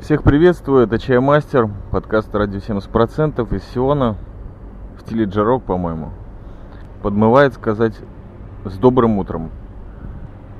Всех 0.00 0.22
приветствую, 0.22 0.84
это 0.84 0.98
Чаймастер, 0.98 1.68
подкаст 1.90 2.34
«Радио 2.34 2.58
70%» 2.58 3.54
из 3.54 3.62
Сиона, 3.64 4.16
в 4.96 5.02
стиле 5.02 5.26
джарок, 5.26 5.62
по-моему. 5.64 6.08
Подмывает 7.02 7.52
сказать 7.52 7.92
«с 8.64 8.78
добрым 8.78 9.18
утром», 9.18 9.50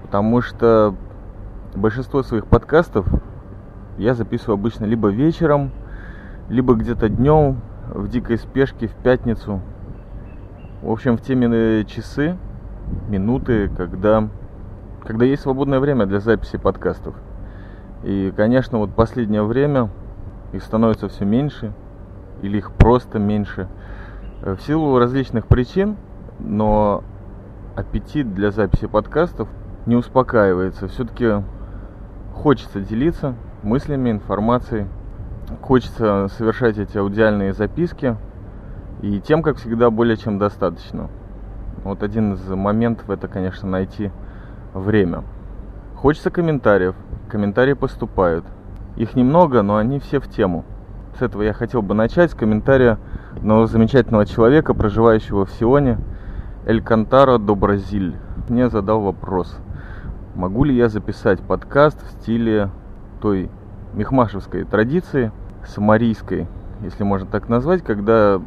потому 0.03 0.43
что 0.43 0.95
большинство 1.75 2.23
своих 2.23 2.49
подкастов 2.49 3.07
я 3.97 4.15
записываю 4.15 4.55
обычно 4.55 4.85
либо 4.85 5.09
вечером, 5.09 5.71
либо 6.51 6.75
где-то 6.75 7.09
днем, 7.09 7.63
в 7.89 8.09
дикой 8.09 8.37
спешке, 8.37 8.89
в 8.89 8.95
пятницу. 8.95 9.63
В 10.83 10.91
общем, 10.91 11.17
в 11.17 11.23
те 11.23 11.87
часы, 11.87 12.37
минуты, 13.09 13.71
когда, 13.71 14.29
когда 15.03 15.25
есть 15.25 15.43
свободное 15.43 15.81
время 15.81 16.05
для 16.05 16.21
записи 16.21 16.59
подкастов– 16.59 17.15
и, 18.03 18.33
конечно, 18.37 18.79
вот 18.79 18.95
последнее 18.95 19.43
время 19.43 19.91
их 20.53 20.63
становится 20.63 21.09
все 21.09 21.25
меньше, 21.25 21.73
или 22.43 22.59
их 22.59 22.73
просто 22.73 23.19
меньше, 23.19 23.69
э, 24.43 24.55
в 24.55 24.63
силу 24.63 24.99
различных 24.99 25.47
причин, 25.47 25.97
но 26.39 27.05
аппетит 27.77 28.35
для 28.35 28.51
записи 28.51 28.87
подкастов 28.87 29.49
не 29.87 29.97
успокаивается. 29.97 30.89
Все-таки 30.89 31.43
хочется 32.35 32.81
делиться 32.81 33.35
мыслями, 33.63 34.11
информацией, 34.11 34.87
хочется 35.61 36.29
совершать 36.29 36.79
эти 36.79 36.97
аудиальные 36.97 37.53
записки, 37.53 38.17
и 39.03 39.21
тем, 39.21 39.43
как 39.43 39.57
всегда, 39.57 39.91
более 39.91 40.17
чем 40.17 40.39
достаточно. 40.39 41.09
Вот 41.85 42.03
один 42.03 42.35
из 42.35 42.47
моментов 42.49 43.09
это, 43.09 43.29
конечно, 43.29 43.69
найти 43.69 44.11
время. 44.75 45.25
Хочется 45.97 46.31
комментариев. 46.31 46.95
Комментарии 47.31 47.75
поступают. 47.75 48.45
Их 48.97 49.15
немного, 49.15 49.63
но 49.63 49.77
они 49.77 50.01
все 50.01 50.19
в 50.19 50.29
тему. 50.29 50.65
С 51.17 51.23
этого 51.23 51.43
я 51.43 51.53
хотел 51.53 51.81
бы 51.81 51.95
начать, 51.95 52.33
с 52.33 52.35
комментария 52.35 52.99
одного 53.37 53.67
замечательного 53.67 54.27
человека, 54.27 54.75
проживающего 54.75 55.47
в 55.47 55.51
Сионе, 55.53 55.99
Эль 56.67 56.83
Кантаро 56.83 57.39
до 57.39 57.55
Бразиль. 57.55 58.17
Мне 58.49 58.69
задал 58.69 59.01
вопрос, 59.01 59.57
могу 60.35 60.65
ли 60.65 60.75
я 60.75 60.89
записать 60.89 61.41
подкаст 61.41 62.03
в 62.03 62.21
стиле 62.21 62.71
той 63.21 63.49
мехмашевской 63.95 64.65
традиции, 64.65 65.31
самарийской, 65.65 66.49
если 66.83 67.05
можно 67.05 67.29
так 67.29 67.49
назвать, 67.49 67.85
когда 67.85 68.41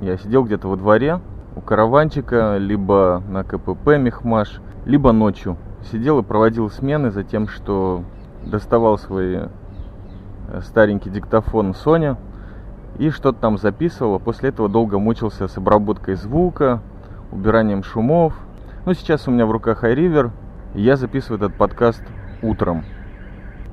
я 0.00 0.16
сидел 0.16 0.44
где-то 0.44 0.68
во 0.68 0.76
дворе 0.76 1.20
у 1.56 1.60
караванчика, 1.60 2.56
либо 2.56 3.20
на 3.28 3.42
КПП 3.42 3.98
Мехмаш, 3.98 4.60
либо 4.84 5.10
ночью 5.10 5.56
сидел 5.90 6.20
и 6.20 6.22
проводил 6.22 6.70
смены 6.70 7.10
за 7.10 7.24
тем, 7.24 7.48
что 7.48 8.04
доставал 8.44 8.98
свой 8.98 9.34
э, 10.48 10.60
старенький 10.62 11.10
диктофон 11.10 11.72
Sony 11.72 12.16
и 12.98 13.10
что-то 13.10 13.40
там 13.40 13.58
записывал, 13.58 14.16
а 14.16 14.18
после 14.18 14.50
этого 14.50 14.68
долго 14.68 14.98
мучился 14.98 15.48
с 15.48 15.56
обработкой 15.56 16.14
звука, 16.14 16.80
убиранием 17.30 17.82
шумов. 17.82 18.34
Ну, 18.86 18.94
сейчас 18.94 19.28
у 19.28 19.30
меня 19.30 19.46
в 19.46 19.50
руках 19.50 19.84
iRiver, 19.84 20.30
и 20.74 20.82
я 20.82 20.96
записываю 20.96 21.38
этот 21.38 21.56
подкаст 21.56 22.02
утром. 22.42 22.84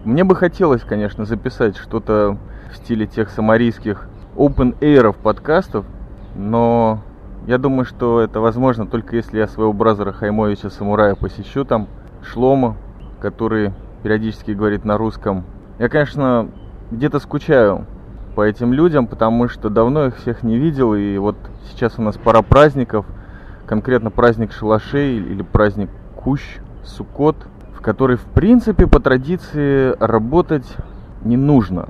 Мне 0.04 0.24
бы 0.24 0.36
хотелось, 0.36 0.84
конечно, 0.84 1.26
записать 1.26 1.78
что-то 1.78 2.38
в 2.72 2.78
стиле 2.78 3.08
тех 3.08 3.30
самарийских 3.30 4.08
open 4.36 4.78
air 4.80 5.14
подкастов, 5.14 5.86
но 6.36 7.02
я 7.48 7.58
думаю, 7.58 7.86
что 7.86 8.22
это 8.22 8.40
возможно 8.40 8.86
только 8.86 9.16
если 9.16 9.38
я 9.38 9.48
своего 9.48 9.74
бразера 9.74 10.12
Хаймовича 10.12 10.70
Самурая 10.70 11.16
посещу 11.16 11.64
там, 11.66 11.88
Шлома, 12.22 12.76
который 13.20 13.72
периодически 14.06 14.52
говорит 14.52 14.86
на 14.86 15.00
русском. 15.00 15.44
Я, 15.80 15.90
конечно, 15.90 16.52
где-то 16.92 17.18
скучаю 17.18 17.88
по 18.36 18.44
этим 18.44 18.72
людям, 18.72 19.08
потому 19.08 19.50
что 19.50 19.72
давно 19.72 20.06
их 20.06 20.18
всех 20.18 20.44
не 20.44 20.60
видел, 20.60 20.94
и 20.94 21.18
вот 21.18 21.36
сейчас 21.72 21.98
у 21.98 22.04
нас 22.04 22.16
пара 22.16 22.44
праздников, 22.44 23.08
конкретно 23.66 24.12
праздник 24.12 24.52
шалашей 24.52 25.18
или 25.18 25.42
праздник 25.42 25.90
Кущ, 26.16 26.60
Сукот, 26.84 27.36
в 27.74 27.82
который, 27.82 28.18
в 28.18 28.26
принципе, 28.26 28.86
по 28.86 29.00
традиции 29.00 29.96
работать 30.00 30.72
не 31.24 31.36
нужно. 31.36 31.90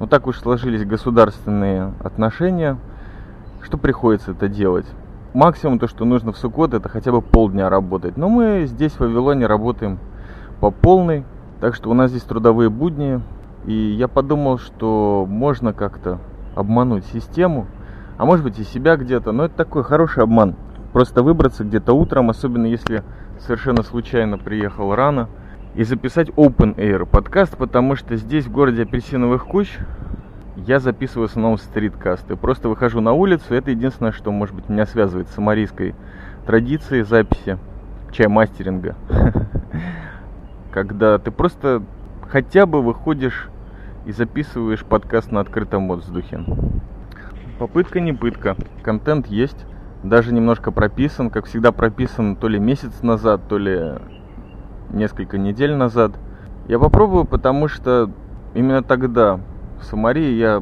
Но 0.00 0.08
так 0.08 0.26
уж 0.26 0.38
сложились 0.38 0.84
государственные 0.84 1.94
отношения– 2.02 2.76
что 3.64 3.78
приходится 3.78 4.32
это 4.32 4.48
делать? 4.48 4.86
Максимум 5.32 5.78
то, 5.78 5.88
что 5.88 6.04
нужно 6.04 6.32
в 6.32 6.36
Суккот, 6.36 6.74
это 6.74 6.88
хотя 6.88 7.12
бы 7.12 7.22
полдня 7.22 7.70
работать. 7.70 8.16
Но 8.16 8.28
мы 8.28 8.64
здесь 8.66 8.92
в 8.92 9.00
Вавилоне 9.00 9.46
работаем 9.46 9.98
по 10.60 10.70
полной, 10.70 11.24
так 11.64 11.74
что 11.74 11.90
у 11.90 11.94
нас 11.94 12.10
здесь 12.10 12.24
трудовые 12.24 12.68
будни. 12.68 13.22
И 13.64 13.72
я 13.72 14.06
подумал, 14.06 14.58
что 14.58 15.24
можно 15.26 15.72
как-то 15.72 16.18
обмануть 16.54 17.06
систему, 17.06 17.68
а 18.18 18.26
может 18.26 18.44
быть 18.44 18.58
и 18.58 18.64
себя 18.64 18.96
где-то. 18.96 19.32
Но 19.32 19.46
это 19.46 19.54
такой 19.54 19.82
хороший 19.82 20.24
обман. 20.24 20.56
Просто 20.92 21.22
выбраться 21.22 21.64
где-то 21.64 21.94
утром, 21.94 22.28
особенно 22.28 22.66
если 22.66 23.02
совершенно 23.38 23.82
случайно 23.82 24.36
приехал 24.36 24.94
рано, 24.94 25.30
и 25.74 25.84
записать 25.84 26.28
Open 26.32 26.76
Air 26.76 27.06
подкаст, 27.06 27.56
потому 27.56 27.96
что 27.96 28.14
здесь 28.16 28.44
в 28.44 28.52
городе 28.52 28.82
апельсиновых 28.82 29.46
куч 29.46 29.78
я 30.56 30.80
записываю 30.80 31.28
в 31.28 31.30
основном 31.30 31.56
стриткасты. 31.56 32.36
Просто 32.36 32.68
выхожу 32.68 33.00
на 33.00 33.14
улицу, 33.14 33.54
это 33.54 33.70
единственное, 33.70 34.12
что, 34.12 34.30
может 34.30 34.54
быть, 34.54 34.68
меня 34.68 34.84
связывает 34.84 35.28
с 35.28 35.34
самарийской 35.34 35.94
традицией 36.44 37.04
записи 37.04 37.56
чай-мастеринга. 38.12 38.96
Когда 40.74 41.18
ты 41.20 41.30
просто 41.30 41.84
хотя 42.28 42.66
бы 42.66 42.82
выходишь 42.82 43.48
и 44.06 44.10
записываешь 44.10 44.84
подкаст 44.84 45.30
на 45.30 45.38
открытом 45.38 45.86
воздухе. 45.86 46.44
Попытка 47.60 48.00
не 48.00 48.12
пытка. 48.12 48.56
Контент 48.82 49.28
есть, 49.28 49.66
даже 50.02 50.34
немножко 50.34 50.72
прописан, 50.72 51.30
как 51.30 51.46
всегда 51.46 51.70
прописан 51.70 52.34
то 52.34 52.48
ли 52.48 52.58
месяц 52.58 53.02
назад, 53.02 53.42
то 53.48 53.56
ли 53.56 53.92
несколько 54.90 55.38
недель 55.38 55.76
назад. 55.76 56.10
Я 56.66 56.80
попробую, 56.80 57.24
потому 57.24 57.68
что 57.68 58.10
именно 58.54 58.82
тогда 58.82 59.38
в 59.80 59.84
Самарии 59.84 60.32
я 60.32 60.60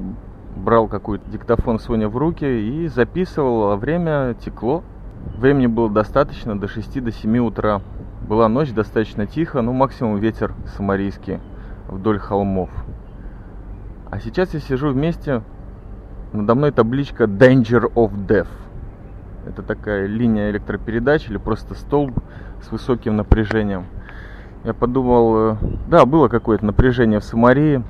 брал 0.54 0.88
какой-то 0.88 1.24
диктофон 1.30 1.78
Соня 1.78 2.10
в 2.10 2.18
руки 2.18 2.44
и 2.44 2.86
записывал, 2.88 3.70
а 3.70 3.76
время 3.76 4.34
текло. 4.34 4.84
Времени 5.38 5.68
было 5.68 5.88
достаточно 5.88 6.60
до 6.60 6.68
6 6.68 7.02
до 7.02 7.10
7 7.10 7.38
утра. 7.38 7.80
Была 8.28 8.48
ночь, 8.48 8.72
достаточно 8.72 9.26
тихо, 9.26 9.62
ну 9.62 9.72
максимум 9.72 10.18
ветер 10.18 10.54
самарийский 10.76 11.40
вдоль 11.88 12.20
холмов. 12.20 12.70
А 14.10 14.20
сейчас 14.20 14.54
я 14.54 14.60
сижу 14.60 14.90
вместе, 14.90 15.42
надо 16.32 16.54
мной 16.54 16.70
табличка 16.70 17.24
Danger 17.24 17.92
of 17.94 18.12
Death. 18.26 18.48
Это 19.44 19.62
такая 19.62 20.06
линия 20.06 20.50
электропередач 20.50 21.28
или 21.28 21.36
просто 21.36 21.74
столб 21.74 22.16
с 22.62 22.70
высоким 22.70 23.16
напряжением. 23.16 23.86
Я 24.62 24.72
подумал, 24.72 25.36
э, 25.36 25.56
да, 25.88 26.06
было 26.06 26.28
какое-то 26.28 26.64
напряжение 26.64 27.18
в 27.18 27.24
Самарии, 27.24 27.82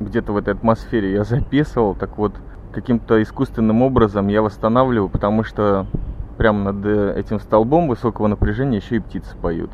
где-то 0.00 0.32
в 0.32 0.38
этой 0.38 0.54
атмосфере 0.54 1.12
я 1.12 1.24
записывал, 1.24 1.94
так 1.94 2.16
вот 2.16 2.34
каким-то 2.72 3.22
искусственным 3.22 3.82
образом 3.82 4.28
я 4.28 4.40
восстанавливаю, 4.40 5.10
потому 5.10 5.44
что 5.44 5.86
прямо 6.44 6.72
над 6.72 6.84
э, 6.84 7.18
этим 7.18 7.40
столбом 7.40 7.88
высокого 7.88 8.26
напряжения 8.26 8.76
еще 8.76 8.96
и 8.96 8.98
птицы 8.98 9.34
поют. 9.34 9.70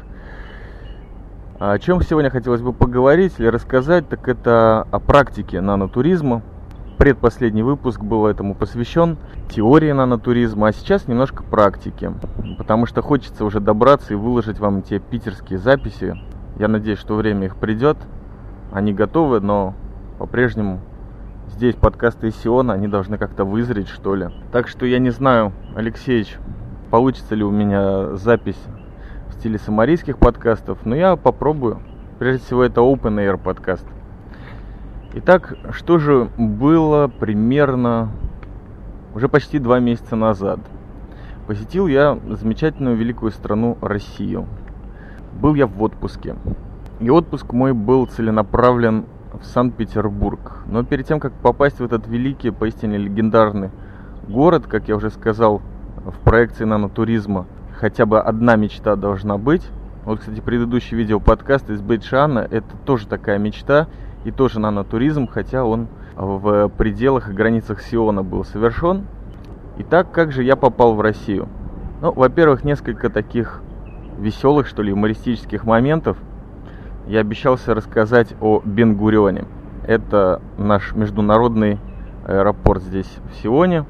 О 1.59 1.77
чем 1.81 2.01
сегодня 2.01 2.31
хотелось 2.31 2.61
бы 2.61 2.73
поговорить 2.73 3.33
или 3.39 3.49
рассказать, 3.49 4.09
так 4.09 4.29
это 4.29 4.87
о 4.93 5.01
практике 5.01 5.61
нанотуризма. 5.61 6.43
Предпоследний 6.97 7.63
выпуск 7.63 8.01
был 8.01 8.25
этому 8.25 8.55
посвящен 8.55 9.17
теории 9.51 9.91
нанотуризма, 9.91 10.69
а 10.69 10.73
сейчас 10.73 11.09
немножко 11.09 11.43
практики, 11.43 12.13
потому 12.57 12.87
что 12.87 13.03
хочется 13.03 13.45
уже 13.45 13.59
добраться 13.59 14.13
и 14.13 14.17
выложить 14.17 14.61
вам 14.61 14.83
те 14.83 15.01
питерские 15.01 15.59
записи. 15.59 16.17
Я 16.61 16.69
надеюсь, 16.69 17.01
что 17.01 17.17
время 17.17 17.47
их 17.47 17.57
придет. 17.57 17.97
Они 18.71 18.93
готовы, 18.93 19.41
но 19.41 19.75
по-прежнему 20.21 20.79
здесь 21.61 21.75
подкасты 21.75 22.29
из 22.29 22.37
Сиона, 22.37 22.73
они 22.73 22.89
должны 22.89 23.19
как-то 23.19 23.45
вызреть, 23.45 23.89
что 23.89 24.15
ли. 24.15 24.31
Так 24.51 24.67
что 24.67 24.87
я 24.87 24.99
не 24.99 25.11
знаю, 25.11 25.53
Алексеевич, 25.77 26.39
получится 26.91 27.35
ли 27.35 27.45
у 27.45 27.51
меня 27.51 28.17
запись 28.17 28.57
в 29.29 29.35
стиле 29.35 29.59
самарийских 29.59 30.17
подкастов, 30.17 30.79
но 30.87 30.97
я 30.97 31.17
попробую. 31.17 31.83
Прежде 32.19 32.43
всего, 32.43 32.65
это 32.65 32.81
Open 32.81 33.17
Air 33.17 33.37
подкаст. 33.37 33.85
Итак, 35.13 35.55
что 35.73 35.99
же 35.99 36.31
было 36.39 37.09
примерно 37.09 38.09
уже 39.15 39.29
почти 39.29 39.59
два 39.59 39.81
месяца 39.81 40.17
назад? 40.17 40.61
Посетил 41.47 41.89
я 41.89 42.19
замечательную 42.31 42.97
великую 42.97 43.33
страну 43.33 43.77
Россию. 43.83 44.47
Был 45.39 45.55
я 45.55 45.67
в 45.67 45.83
отпуске. 45.83 46.37
И 47.01 47.11
отпуск 47.11 47.53
мой 47.53 47.75
был 47.75 48.07
целенаправлен 48.07 49.05
в 49.41 49.47
Санкт-Петербург. 49.47 50.59
Но 50.67 50.85
перед 50.85 51.07
тем, 51.07 51.21
как 51.21 51.33
попасть 51.33 51.81
в 51.81 51.85
этот 51.85 52.07
великий, 52.07 52.51
поистине 52.51 52.99
легендарный 52.99 53.71
город, 54.29 54.67
как 54.67 54.89
я 54.89 54.97
уже 54.97 55.11
сказал 55.11 55.63
в 56.05 56.19
проекции 56.25 56.65
нанотуризма, 56.65 57.47
хотя 57.79 58.07
бы 58.07 58.21
одна 58.21 58.57
мечта 58.57 58.97
должна 58.97 59.39
быть. 59.39 59.67
Вот, 60.05 60.21
кстати, 60.21 60.41
предыдущий 60.41 60.97
видео 60.97 61.21
подкаст 61.21 61.69
из 61.71 61.81
Бейджана, 61.81 62.47
это 62.51 62.77
тоже 62.85 63.07
такая 63.07 63.39
мечта. 63.39 63.89
и 64.25 64.31
тоже 64.31 64.61
нанотуризм, 64.61 65.27
хотя 65.27 65.65
он 65.65 65.89
в 66.17 66.69
пределах 66.69 67.31
и 67.31 67.33
границах 67.33 67.81
Сиона 67.81 68.23
был 68.23 68.45
совершен. 68.45 69.07
Итак, 69.79 70.11
как 70.13 70.33
же 70.33 70.43
я 70.43 70.57
попал 70.57 70.95
в 70.95 71.01
Россию? 71.01 71.49
Ну, 72.03 72.13
во-первых, 72.13 72.65
несколько 72.65 73.09
таких 73.09 73.63
веселых, 74.19 74.67
что 74.67 74.83
ли, 74.83 74.91
юмористических 74.91 75.65
моментов. 75.65 76.19
Я 77.11 77.23
обещался 77.23 77.75
рассказать 77.75 78.37
о 78.41 78.63
Бенгурионе. 78.65 79.45
Это 79.85 80.41
наш 80.59 80.95
международный 80.95 81.81
аэропорт 82.25 82.85
здесь, 82.85 83.13
в 83.29 83.43
Сионе. 83.43 83.85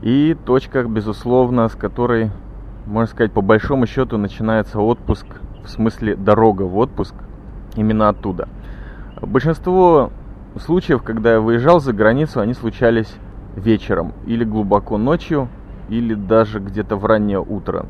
И 0.00 0.36
точка, 0.46 0.84
безусловно, 0.84 1.68
с 1.68 1.74
которой, 1.74 2.30
можно 2.86 3.08
сказать, 3.08 3.32
по 3.32 3.40
большому 3.40 3.88
счету 3.88 4.16
начинается 4.16 4.78
отпуск, 4.78 5.26
в 5.64 5.68
смысле 5.68 6.14
дорога 6.14 6.62
в 6.62 6.78
отпуск, 6.78 7.16
именно 7.74 8.10
оттуда. 8.10 8.48
Большинство 9.20 10.12
случаев, 10.60 11.02
когда 11.02 11.32
я 11.32 11.40
выезжал 11.40 11.80
за 11.80 11.92
границу, 11.92 12.38
они 12.38 12.54
случались 12.54 13.12
вечером 13.56 14.12
или 14.24 14.44
глубоко 14.44 14.98
ночью, 14.98 15.48
или 15.88 16.14
даже 16.14 16.60
где-то 16.60 16.94
в 16.94 17.06
раннее 17.06 17.40
утро. 17.40 17.86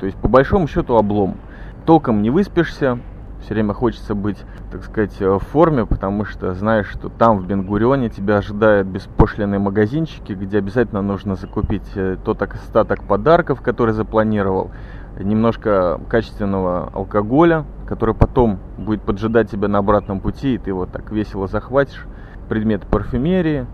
То 0.00 0.06
есть, 0.06 0.16
по 0.16 0.28
большому 0.28 0.66
счету, 0.66 0.96
облом. 0.96 1.36
Толком 1.84 2.22
не 2.22 2.30
выспишься, 2.30 3.00
все 3.42 3.54
время 3.54 3.74
хочется 3.74 4.14
быть, 4.14 4.38
так 4.70 4.84
сказать, 4.84 5.20
в 5.20 5.38
форме, 5.38 5.86
потому 5.86 6.24
что 6.24 6.54
знаешь, 6.54 6.88
что 6.88 7.08
там, 7.08 7.38
в 7.38 7.46
Бенгурионе, 7.46 8.08
тебя 8.08 8.38
ожидают 8.38 8.88
беспошлиные 8.88 9.58
магазинчики, 9.58 10.32
где 10.32 10.58
обязательно 10.58 11.02
нужно 11.02 11.36
закупить 11.36 11.86
э, 11.94 12.16
тот 12.24 12.42
остаток 12.42 13.04
подарков, 13.04 13.60
который 13.60 13.92
запланировал, 13.92 14.70
немножко 15.18 16.00
качественного 16.08 16.90
алкоголя, 16.92 17.64
который 17.86 18.14
потом 18.14 18.58
будет 18.76 19.02
поджидать 19.02 19.50
тебя 19.50 19.68
на 19.68 19.78
обратном 19.78 20.20
пути, 20.20 20.54
и 20.54 20.58
ты 20.58 20.72
вот 20.72 20.90
так 20.90 21.10
весело 21.10 21.46
захватишь 21.46 22.04
предметы 22.48 22.86
парфюмерии, 22.86 23.66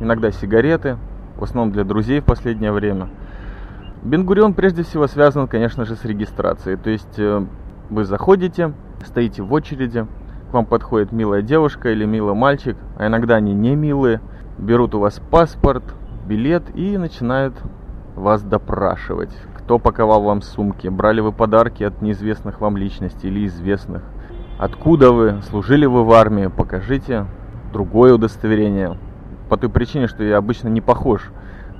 иногда 0.00 0.30
сигареты, 0.30 0.96
в 1.36 1.44
основном 1.44 1.72
для 1.72 1.84
друзей 1.84 2.20
в 2.20 2.24
последнее 2.24 2.72
время. 2.72 3.08
Бенгурион 4.02 4.54
прежде 4.54 4.82
всего 4.82 5.06
связан, 5.06 5.46
конечно 5.46 5.84
же, 5.84 5.94
с 5.94 6.04
регистрацией. 6.04 6.76
То 6.76 6.90
есть 6.90 7.18
э, 7.18 7.44
вы 7.90 8.04
заходите, 8.04 8.72
стоите 9.04 9.42
в 9.42 9.52
очереди, 9.52 10.06
к 10.50 10.54
вам 10.54 10.64
подходит 10.64 11.12
милая 11.12 11.42
девушка 11.42 11.90
или 11.90 12.04
милый 12.04 12.34
мальчик, 12.34 12.76
а 12.96 13.06
иногда 13.06 13.36
они 13.36 13.52
не 13.52 13.74
милые, 13.74 14.20
берут 14.58 14.94
у 14.94 15.00
вас 15.00 15.20
паспорт, 15.30 15.84
билет 16.26 16.64
и 16.74 16.96
начинают 16.96 17.54
вас 18.14 18.42
допрашивать. 18.42 19.36
Кто 19.54 19.78
паковал 19.78 20.22
вам 20.22 20.42
сумки, 20.42 20.88
брали 20.88 21.20
вы 21.20 21.32
подарки 21.32 21.82
от 21.84 22.02
неизвестных 22.02 22.60
вам 22.60 22.76
личностей 22.76 23.28
или 23.28 23.46
известных. 23.46 24.02
Откуда 24.58 25.12
вы, 25.12 25.40
служили 25.48 25.86
вы 25.86 26.04
в 26.04 26.12
армии, 26.12 26.48
покажите 26.48 27.26
другое 27.72 28.14
удостоверение. 28.14 28.96
По 29.48 29.56
той 29.56 29.70
причине, 29.70 30.06
что 30.06 30.22
я 30.22 30.36
обычно 30.36 30.68
не 30.68 30.80
похож 30.80 31.30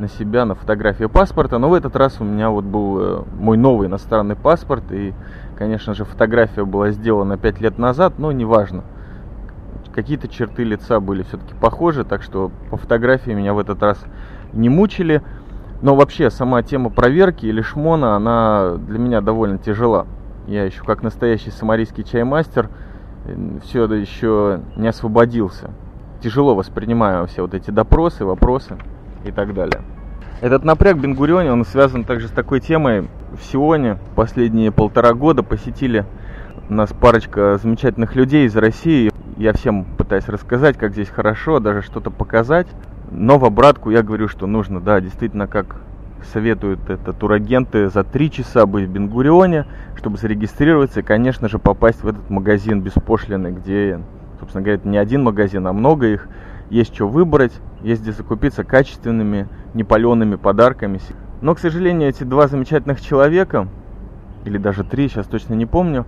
на 0.00 0.08
себя 0.08 0.44
на 0.44 0.54
фотографии 0.54 1.04
паспорта, 1.04 1.58
но 1.58 1.68
в 1.68 1.74
этот 1.74 1.94
раз 1.94 2.20
у 2.20 2.24
меня 2.24 2.50
вот 2.50 2.64
был 2.64 2.98
э, 3.00 3.22
мой 3.38 3.56
новый 3.56 3.86
иностранный 3.86 4.34
паспорт, 4.34 4.84
и, 4.90 5.12
конечно 5.60 5.92
же, 5.92 6.06
фотография 6.06 6.64
была 6.64 6.90
сделана 6.90 7.36
5 7.36 7.60
лет 7.60 7.78
назад, 7.78 8.14
но 8.16 8.32
неважно. 8.32 8.82
Какие-то 9.94 10.26
черты 10.26 10.64
лица 10.64 11.00
были 11.00 11.22
все-таки 11.22 11.52
похожи, 11.60 12.02
так 12.02 12.22
что 12.22 12.50
по 12.70 12.78
фотографии 12.78 13.32
меня 13.32 13.52
в 13.52 13.58
этот 13.58 13.82
раз 13.82 14.02
не 14.54 14.70
мучили. 14.70 15.20
Но 15.82 15.94
вообще 15.94 16.30
сама 16.30 16.62
тема 16.62 16.88
проверки 16.88 17.44
или 17.44 17.60
шмона, 17.60 18.16
она 18.16 18.76
для 18.78 18.98
меня 18.98 19.20
довольно 19.20 19.58
тяжела. 19.58 20.06
Я 20.46 20.64
еще 20.64 20.82
как 20.82 21.02
настоящий 21.02 21.50
самарийский 21.50 22.04
чаймастер 22.04 22.70
все 23.62 23.84
еще 23.92 24.62
не 24.76 24.88
освободился. 24.88 25.72
Тяжело 26.22 26.54
воспринимаю 26.54 27.26
все 27.26 27.42
вот 27.42 27.52
эти 27.52 27.70
допросы, 27.70 28.24
вопросы 28.24 28.78
и 29.26 29.30
так 29.30 29.52
далее. 29.52 29.82
Этот 30.40 30.64
напряг 30.64 30.96
Бенгурионе, 30.96 31.52
он 31.52 31.66
связан 31.66 32.04
также 32.04 32.28
с 32.28 32.30
такой 32.30 32.60
темой. 32.60 33.10
В 33.40 33.44
Сионе 33.44 33.96
последние 34.16 34.70
полтора 34.70 35.14
года 35.14 35.42
посетили 35.42 36.04
нас 36.68 36.92
парочка 36.92 37.58
замечательных 37.60 38.14
людей 38.14 38.44
из 38.44 38.54
России. 38.54 39.10
Я 39.38 39.54
всем 39.54 39.84
пытаюсь 39.96 40.28
рассказать, 40.28 40.76
как 40.76 40.92
здесь 40.92 41.08
хорошо, 41.08 41.58
даже 41.58 41.80
что-то 41.80 42.10
показать. 42.10 42.66
Но 43.10 43.38
в 43.38 43.46
обратку 43.46 43.90
я 43.90 44.02
говорю, 44.02 44.28
что 44.28 44.46
нужно, 44.46 44.80
да, 44.80 45.00
действительно, 45.00 45.46
как 45.46 45.80
советуют 46.32 46.90
это 46.90 47.14
турагенты, 47.14 47.88
за 47.88 48.04
три 48.04 48.30
часа 48.30 48.66
быть 48.66 48.86
в 48.86 48.92
Бенгурионе, 48.92 49.64
чтобы 49.96 50.18
зарегистрироваться 50.18 51.00
и, 51.00 51.02
конечно 51.02 51.48
же, 51.48 51.58
попасть 51.58 52.04
в 52.04 52.08
этот 52.08 52.28
магазин 52.28 52.82
беспошлиный, 52.82 53.52
где, 53.52 54.00
собственно 54.38 54.62
говоря, 54.62 54.82
не 54.84 54.98
один 54.98 55.24
магазин, 55.24 55.66
а 55.66 55.72
много 55.72 56.08
их. 56.08 56.28
Есть 56.68 56.94
что 56.94 57.08
выбрать, 57.08 57.52
есть 57.82 58.02
где 58.02 58.12
закупиться 58.12 58.64
качественными, 58.64 59.48
непаленными 59.72 60.36
подарками. 60.36 61.00
Но, 61.42 61.54
к 61.54 61.58
сожалению, 61.58 62.08
эти 62.08 62.24
два 62.24 62.48
замечательных 62.48 63.00
человека, 63.00 63.68
или 64.44 64.58
даже 64.58 64.84
три, 64.84 65.08
сейчас 65.08 65.26
точно 65.26 65.54
не 65.54 65.66
помню, 65.66 66.04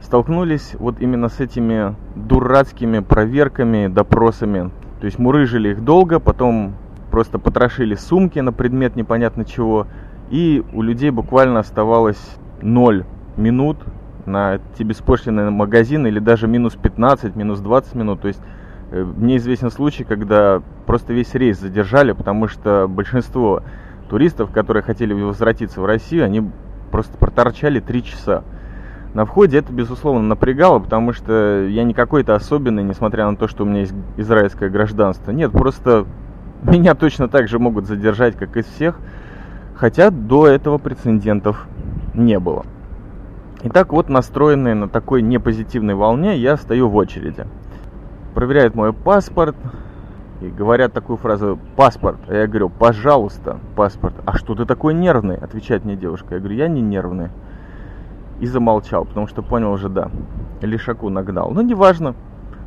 столкнулись 0.00 0.76
вот 0.78 1.00
именно 1.00 1.28
с 1.28 1.40
этими 1.40 1.96
дурацкими 2.14 3.00
проверками, 3.00 3.88
допросами. 3.88 4.70
То 5.00 5.06
есть 5.06 5.18
мурыжили 5.18 5.70
их 5.70 5.84
долго, 5.84 6.20
потом 6.20 6.74
просто 7.10 7.38
потрошили 7.38 7.94
сумки 7.94 8.38
на 8.38 8.52
предмет 8.52 8.96
непонятно 8.96 9.44
чего, 9.44 9.86
и 10.30 10.64
у 10.72 10.82
людей 10.82 11.10
буквально 11.10 11.60
оставалось 11.60 12.20
0 12.62 13.04
минут 13.36 13.78
на 14.24 14.56
эти 14.56 14.82
беспошлинные 14.82 15.50
магазины, 15.50 16.08
или 16.08 16.18
даже 16.18 16.48
минус 16.48 16.74
15, 16.74 17.36
минус 17.36 17.60
20 17.60 17.94
минут. 17.94 18.20
То 18.20 18.28
есть 18.28 18.40
э, 18.90 19.04
мне 19.04 19.36
известен 19.36 19.70
случай, 19.70 20.04
когда 20.04 20.62
просто 20.86 21.12
весь 21.12 21.34
рейс 21.34 21.60
задержали, 21.60 22.12
потому 22.12 22.48
что 22.48 22.86
большинство 22.88 23.62
туристов, 24.08 24.50
которые 24.50 24.82
хотели 24.82 25.12
возвратиться 25.12 25.80
в 25.80 25.86
Россию, 25.86 26.24
они 26.24 26.48
просто 26.90 27.16
проторчали 27.18 27.80
3 27.80 28.04
часа. 28.04 28.44
На 29.14 29.24
входе 29.24 29.58
это, 29.58 29.72
безусловно, 29.72 30.22
напрягало, 30.22 30.78
потому 30.78 31.12
что 31.12 31.66
я 31.66 31.84
не 31.84 31.94
какой-то 31.94 32.34
особенный, 32.34 32.82
несмотря 32.82 33.30
на 33.30 33.36
то, 33.36 33.48
что 33.48 33.64
у 33.64 33.66
меня 33.66 33.80
есть 33.80 33.94
израильское 34.16 34.68
гражданство. 34.68 35.30
Нет, 35.30 35.52
просто 35.52 36.06
меня 36.62 36.94
точно 36.94 37.28
так 37.28 37.48
же 37.48 37.58
могут 37.58 37.86
задержать, 37.86 38.36
как 38.36 38.56
и 38.56 38.62
всех, 38.62 38.98
хотя 39.74 40.10
до 40.10 40.46
этого 40.46 40.78
прецедентов 40.78 41.66
не 42.14 42.38
было. 42.38 42.64
Итак, 43.62 43.92
вот 43.92 44.08
настроенный 44.08 44.74
на 44.74 44.88
такой 44.88 45.22
непозитивной 45.22 45.94
волне, 45.94 46.36
я 46.36 46.56
стою 46.56 46.88
в 46.88 46.96
очереди. 46.96 47.46
Проверяют 48.34 48.74
мой 48.74 48.92
паспорт 48.92 49.56
и 50.40 50.48
говорят 50.48 50.92
такую 50.92 51.16
фразу 51.16 51.58
«паспорт». 51.76 52.18
А 52.28 52.34
я 52.34 52.46
говорю 52.46 52.68
«пожалуйста, 52.68 53.58
паспорт». 53.74 54.14
«А 54.24 54.36
что 54.36 54.54
ты 54.54 54.64
такой 54.64 54.94
нервный?» 54.94 55.36
Отвечает 55.36 55.84
мне 55.84 55.96
девушка. 55.96 56.34
Я 56.34 56.40
говорю 56.40 56.56
«я 56.56 56.68
не 56.68 56.80
нервный». 56.80 57.30
И 58.40 58.46
замолчал, 58.46 59.04
потому 59.04 59.26
что 59.26 59.42
понял 59.42 59.72
уже 59.72 59.88
«да». 59.88 60.10
Лишаку 60.60 61.08
нагнал. 61.08 61.50
Но 61.50 61.62
неважно. 61.62 62.14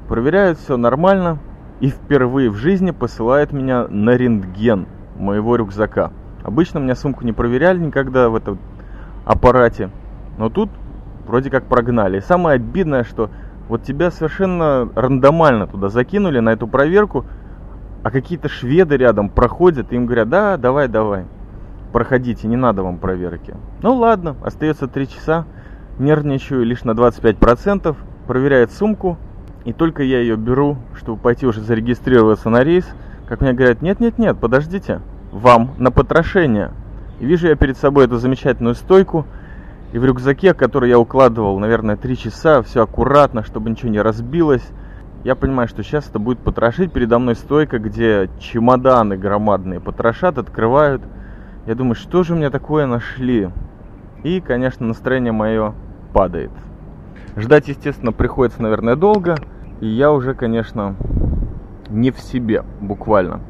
Проверяют, 0.08 0.58
все 0.58 0.78
нормально 0.78 1.40
и 1.80 1.90
впервые 1.90 2.50
в 2.50 2.56
жизни 2.56 2.92
посылает 2.92 3.52
меня 3.52 3.88
на 3.88 4.12
рентген 4.12 4.88
моего 5.18 5.56
рюкзака. 5.56 6.12
Обычно 6.44 6.80
меня 6.80 6.96
сумку 6.96 7.26
не 7.26 7.34
проверяли 7.34 7.80
никогда 7.80 8.30
в 8.30 8.36
этом 8.36 8.60
аппарате, 9.26 9.90
но 10.38 10.50
тут 10.50 10.70
вроде 11.26 11.50
как 11.50 11.66
прогнали. 11.66 12.18
И 12.18 12.22
самое 12.22 12.56
обидное, 12.56 13.04
что 13.04 13.30
вот 13.68 13.84
тебя 13.84 14.12
совершенно 14.12 14.90
рандомально 14.96 15.68
туда 15.68 15.90
закинули 15.90 16.40
на 16.40 16.50
эту 16.50 16.68
проверку, 16.68 17.26
а 18.04 18.12
какие-то 18.12 18.50
шведы 18.50 18.98
рядом 18.98 19.30
проходят, 19.30 19.92
и 19.92 19.96
им 19.96 20.06
говорят, 20.06 20.30
да, 20.30 20.58
давай, 20.58 20.88
давай, 20.88 21.26
проходите, 21.92 22.48
не 22.48 22.56
надо 22.56 22.84
вам 22.84 22.98
проверки. 22.98 23.56
Ну 23.82 23.96
ладно, 23.96 24.36
остается 24.44 24.88
3 24.88 25.08
часа, 25.08 25.46
нервничаю 25.98 26.64
лишь 26.64 26.84
на 26.84 26.92
25%, 26.92 27.96
проверяет 28.28 28.72
сумку, 28.72 29.18
и 29.66 29.74
только 29.74 30.04
я 30.04 30.20
ее 30.20 30.36
беру, 30.38 30.78
чтобы 30.96 31.20
пойти 31.20 31.46
уже 31.46 31.62
зарегистрироваться 31.62 32.50
на 32.50 32.64
рейс, 32.64 32.86
как 33.28 33.42
мне 33.42 33.54
говорят, 33.54 33.82
нет-нет-нет, 33.82 34.38
подождите, 34.40 35.02
вам 35.32 35.72
на 35.78 35.92
потрошение. 35.92 36.72
И 37.20 37.26
вижу 37.26 37.48
я 37.48 37.56
перед 37.56 37.78
собой 37.78 38.06
эту 38.06 38.18
замечательную 38.18 38.76
стойку, 38.76 39.26
и 39.92 39.98
в 39.98 40.06
рюкзаке, 40.06 40.54
который 40.54 40.90
я 40.90 41.00
укладывал, 41.00 41.60
наверное, 41.60 41.98
три 41.98 42.16
часа, 42.16 42.62
все 42.62 42.84
аккуратно, 42.84 43.44
чтобы 43.44 43.70
ничего 43.70 43.90
не 43.90 44.02
разбилось. 44.02 44.66
Я 45.26 45.36
понимаю, 45.36 45.68
что 45.68 45.84
сейчас 45.84 46.08
это 46.08 46.18
будет 46.18 46.40
потрошить. 46.40 46.94
Передо 46.94 47.20
мной 47.20 47.36
стойка, 47.36 47.78
где 47.78 48.30
чемоданы 48.40 49.18
громадные 49.18 49.82
потрошат, 49.82 50.38
открывают. 50.38 51.02
Я 51.66 51.76
думаю, 51.76 51.96
что 51.96 52.24
же 52.24 52.36
мне 52.36 52.50
такое 52.50 52.86
нашли? 52.86 53.50
И, 54.24 54.40
конечно, 54.40 54.86
настроение 54.86 55.34
мое 55.34 55.74
падает. 56.14 56.52
Ждать, 57.36 57.68
естественно, 57.68 58.14
приходится, 58.14 58.62
наверное, 58.62 58.96
долго. 58.96 59.36
И 59.82 59.88
я 59.88 60.14
уже, 60.14 60.34
конечно, 60.34 60.96
не 61.90 62.12
в 62.12 62.20
себе, 62.20 62.64
буквально. 62.80 63.42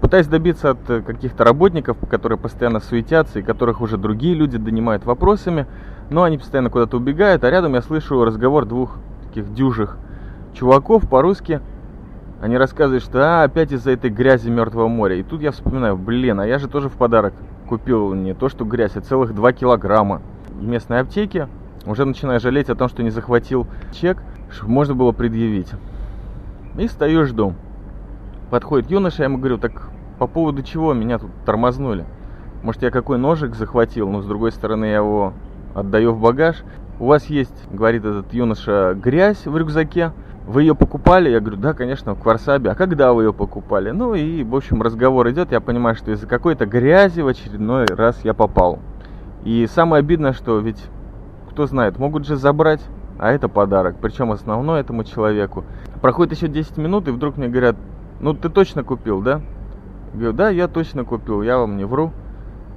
Пытаюсь 0.00 0.28
добиться 0.28 0.70
от 0.70 0.90
э, 0.90 1.00
каких-то 1.00 1.42
работников, 1.42 1.96
которые 2.08 2.38
постоянно 2.38 2.80
суетятся 2.80 3.40
и 3.40 3.42
которых 3.42 3.80
уже 3.80 3.96
другие 3.96 4.34
люди 4.34 4.58
донимают 4.58 5.04
вопросами, 5.04 5.66
но 6.10 6.22
они 6.22 6.38
постоянно 6.38 6.70
куда-то 6.70 6.98
убегают, 6.98 7.42
а 7.44 7.50
рядом 7.50 7.74
я 7.74 7.82
слышу 7.82 8.24
разговор 8.24 8.66
двух 8.66 8.98
таких 9.24 9.52
дюжих 9.54 9.96
чуваков 10.56 11.08
по-русски, 11.08 11.60
они 12.40 12.56
рассказывают, 12.56 13.04
что 13.04 13.22
а, 13.22 13.44
опять 13.44 13.72
из-за 13.72 13.92
этой 13.92 14.10
грязи 14.10 14.48
Мертвого 14.48 14.88
моря. 14.88 15.16
И 15.16 15.22
тут 15.22 15.42
я 15.42 15.52
вспоминаю, 15.52 15.96
блин, 15.96 16.40
а 16.40 16.46
я 16.46 16.58
же 16.58 16.68
тоже 16.68 16.88
в 16.88 16.94
подарок 16.94 17.34
купил 17.68 18.14
не 18.14 18.34
то, 18.34 18.48
что 18.48 18.64
грязь, 18.64 18.96
а 18.96 19.00
целых 19.00 19.34
2 19.34 19.52
килограмма 19.52 20.22
в 20.50 20.66
местной 20.66 21.00
аптеке. 21.00 21.48
Уже 21.86 22.04
начинаю 22.04 22.40
жалеть 22.40 22.68
о 22.68 22.74
том, 22.74 22.88
что 22.88 23.02
не 23.02 23.10
захватил 23.10 23.66
чек, 23.92 24.22
чтобы 24.50 24.72
можно 24.72 24.94
было 24.94 25.12
предъявить. 25.12 25.70
И 26.78 26.88
стою 26.88 27.24
жду. 27.26 27.54
Подходит 28.50 28.90
юноша, 28.90 29.22
я 29.22 29.24
ему 29.24 29.38
говорю, 29.38 29.58
так 29.58 29.88
по 30.18 30.26
поводу 30.26 30.62
чего 30.62 30.94
меня 30.94 31.18
тут 31.18 31.30
тормознули? 31.44 32.04
Может, 32.62 32.82
я 32.82 32.90
какой 32.90 33.18
ножик 33.18 33.54
захватил, 33.54 34.08
но 34.08 34.22
с 34.22 34.26
другой 34.26 34.52
стороны 34.52 34.86
я 34.86 34.96
его 34.96 35.32
отдаю 35.74 36.12
в 36.12 36.20
багаж. 36.20 36.64
У 36.98 37.06
вас 37.06 37.26
есть, 37.26 37.54
говорит 37.70 38.04
этот 38.04 38.32
юноша, 38.32 38.94
грязь 38.94 39.46
в 39.46 39.56
рюкзаке. 39.56 40.12
Вы 40.46 40.62
ее 40.62 40.76
покупали? 40.76 41.28
Я 41.28 41.40
говорю, 41.40 41.56
да, 41.56 41.74
конечно, 41.74 42.14
в 42.14 42.22
Кварсабе. 42.22 42.70
А 42.70 42.76
когда 42.76 43.12
вы 43.12 43.24
ее 43.24 43.32
покупали? 43.32 43.90
Ну 43.90 44.14
и, 44.14 44.44
в 44.44 44.54
общем, 44.54 44.80
разговор 44.80 45.28
идет. 45.30 45.50
Я 45.50 45.60
понимаю, 45.60 45.96
что 45.96 46.12
из-за 46.12 46.28
какой-то 46.28 46.66
грязи 46.66 47.20
в 47.20 47.26
очередной 47.26 47.86
раз 47.86 48.24
я 48.24 48.32
попал. 48.32 48.78
И 49.44 49.66
самое 49.66 50.00
обидное, 50.00 50.32
что 50.32 50.58
ведь, 50.60 50.82
кто 51.50 51.66
знает, 51.66 51.98
могут 51.98 52.26
же 52.26 52.36
забрать, 52.36 52.80
а 53.18 53.32
это 53.32 53.48
подарок. 53.48 53.96
Причем 54.00 54.30
основной 54.30 54.80
этому 54.80 55.02
человеку. 55.02 55.64
Проходит 56.00 56.34
еще 56.34 56.46
10 56.46 56.76
минут, 56.76 57.08
и 57.08 57.10
вдруг 57.10 57.36
мне 57.36 57.48
говорят, 57.48 57.76
ну 58.20 58.32
ты 58.32 58.48
точно 58.48 58.84
купил, 58.84 59.22
да? 59.22 59.40
Я 60.12 60.18
говорю, 60.18 60.32
да, 60.32 60.50
я 60.50 60.68
точно 60.68 61.04
купил, 61.04 61.42
я 61.42 61.58
вам 61.58 61.76
не 61.76 61.84
вру. 61.84 62.12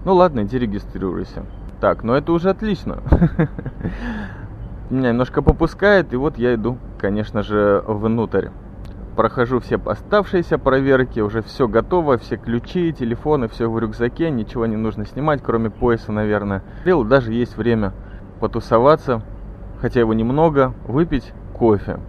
Ну 0.05 0.15
ладно, 0.15 0.41
иди 0.41 0.57
регистрируйся. 0.57 1.45
Так, 1.79 2.03
ну 2.03 2.13
это 2.13 2.31
уже 2.31 2.49
отлично. 2.49 3.03
Меня 4.89 5.09
немножко 5.09 5.43
попускает, 5.43 6.13
и 6.13 6.15
вот 6.15 6.39
я 6.39 6.55
иду, 6.55 6.79
конечно 6.97 7.43
же, 7.43 7.83
внутрь. 7.85 8.47
Прохожу 9.15 9.59
все 9.59 9.79
оставшиеся 9.85 10.57
проверки, 10.57 11.19
уже 11.19 11.43
все 11.43 11.67
готово, 11.67 12.17
все 12.17 12.37
ключи, 12.37 12.91
телефоны, 12.91 13.47
все 13.49 13.69
в 13.69 13.77
рюкзаке, 13.77 14.31
ничего 14.31 14.65
не 14.65 14.77
нужно 14.77 15.05
снимать, 15.05 15.43
кроме 15.43 15.69
пояса, 15.69 16.11
наверное. 16.11 16.63
Даже 17.05 17.33
есть 17.33 17.55
время 17.55 17.93
потусоваться, 18.39 19.21
хотя 19.79 19.99
его 19.99 20.15
немного, 20.15 20.73
выпить 20.87 21.33
кофе, 21.53 21.99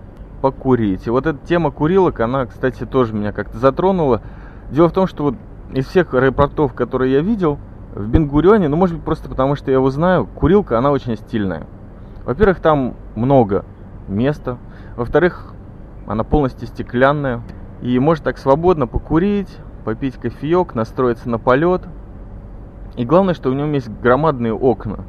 покурить. 0.41 1.07
И 1.07 1.11
вот 1.11 1.27
эта 1.27 1.39
тема 1.45 1.71
курилок, 1.71 2.21
она, 2.21 2.47
кстати, 2.47 2.87
тоже 2.87 3.13
меня 3.13 3.33
как-то 3.33 3.59
затронула. 3.59 4.23
Дело 4.71 4.89
в 4.89 4.93
том, 4.93 5.07
что 5.07 5.25
вот 5.25 5.35
из 5.75 5.87
всех 5.87 6.15
аэропортов, 6.15 6.73
которые 6.73 7.13
я 7.13 7.21
видел, 7.21 7.59
в 7.95 8.09
Бенгурионе, 8.09 8.69
ну, 8.69 8.77
может 8.77 8.97
быть, 8.97 9.05
просто 9.05 9.29
потому, 9.29 9.55
что 9.55 9.71
я 9.71 9.77
его 9.77 9.91
знаю, 9.91 10.25
курилка, 10.27 10.79
она 10.79 10.93
очень 10.93 11.17
стильная. 11.17 11.67
Во-первых, 12.31 12.61
там 12.61 12.95
много 13.17 13.65
места. 14.07 14.57
Во-вторых, 14.95 15.53
она 16.07 16.23
полностью 16.23 16.69
стеклянная. 16.69 17.43
И 17.83 17.99
может 17.99 18.23
так 18.23 18.39
свободно 18.39 18.87
покурить, 18.87 19.49
попить 19.85 20.15
кофеек, 20.15 20.77
настроиться 20.77 21.29
на 21.29 21.41
полет. 21.41 21.83
И 22.97 23.05
главное, 23.05 23.35
что 23.35 23.51
у 23.51 23.53
него 23.53 23.67
есть 23.67 23.89
громадные 23.89 24.55
окна. 24.55 25.01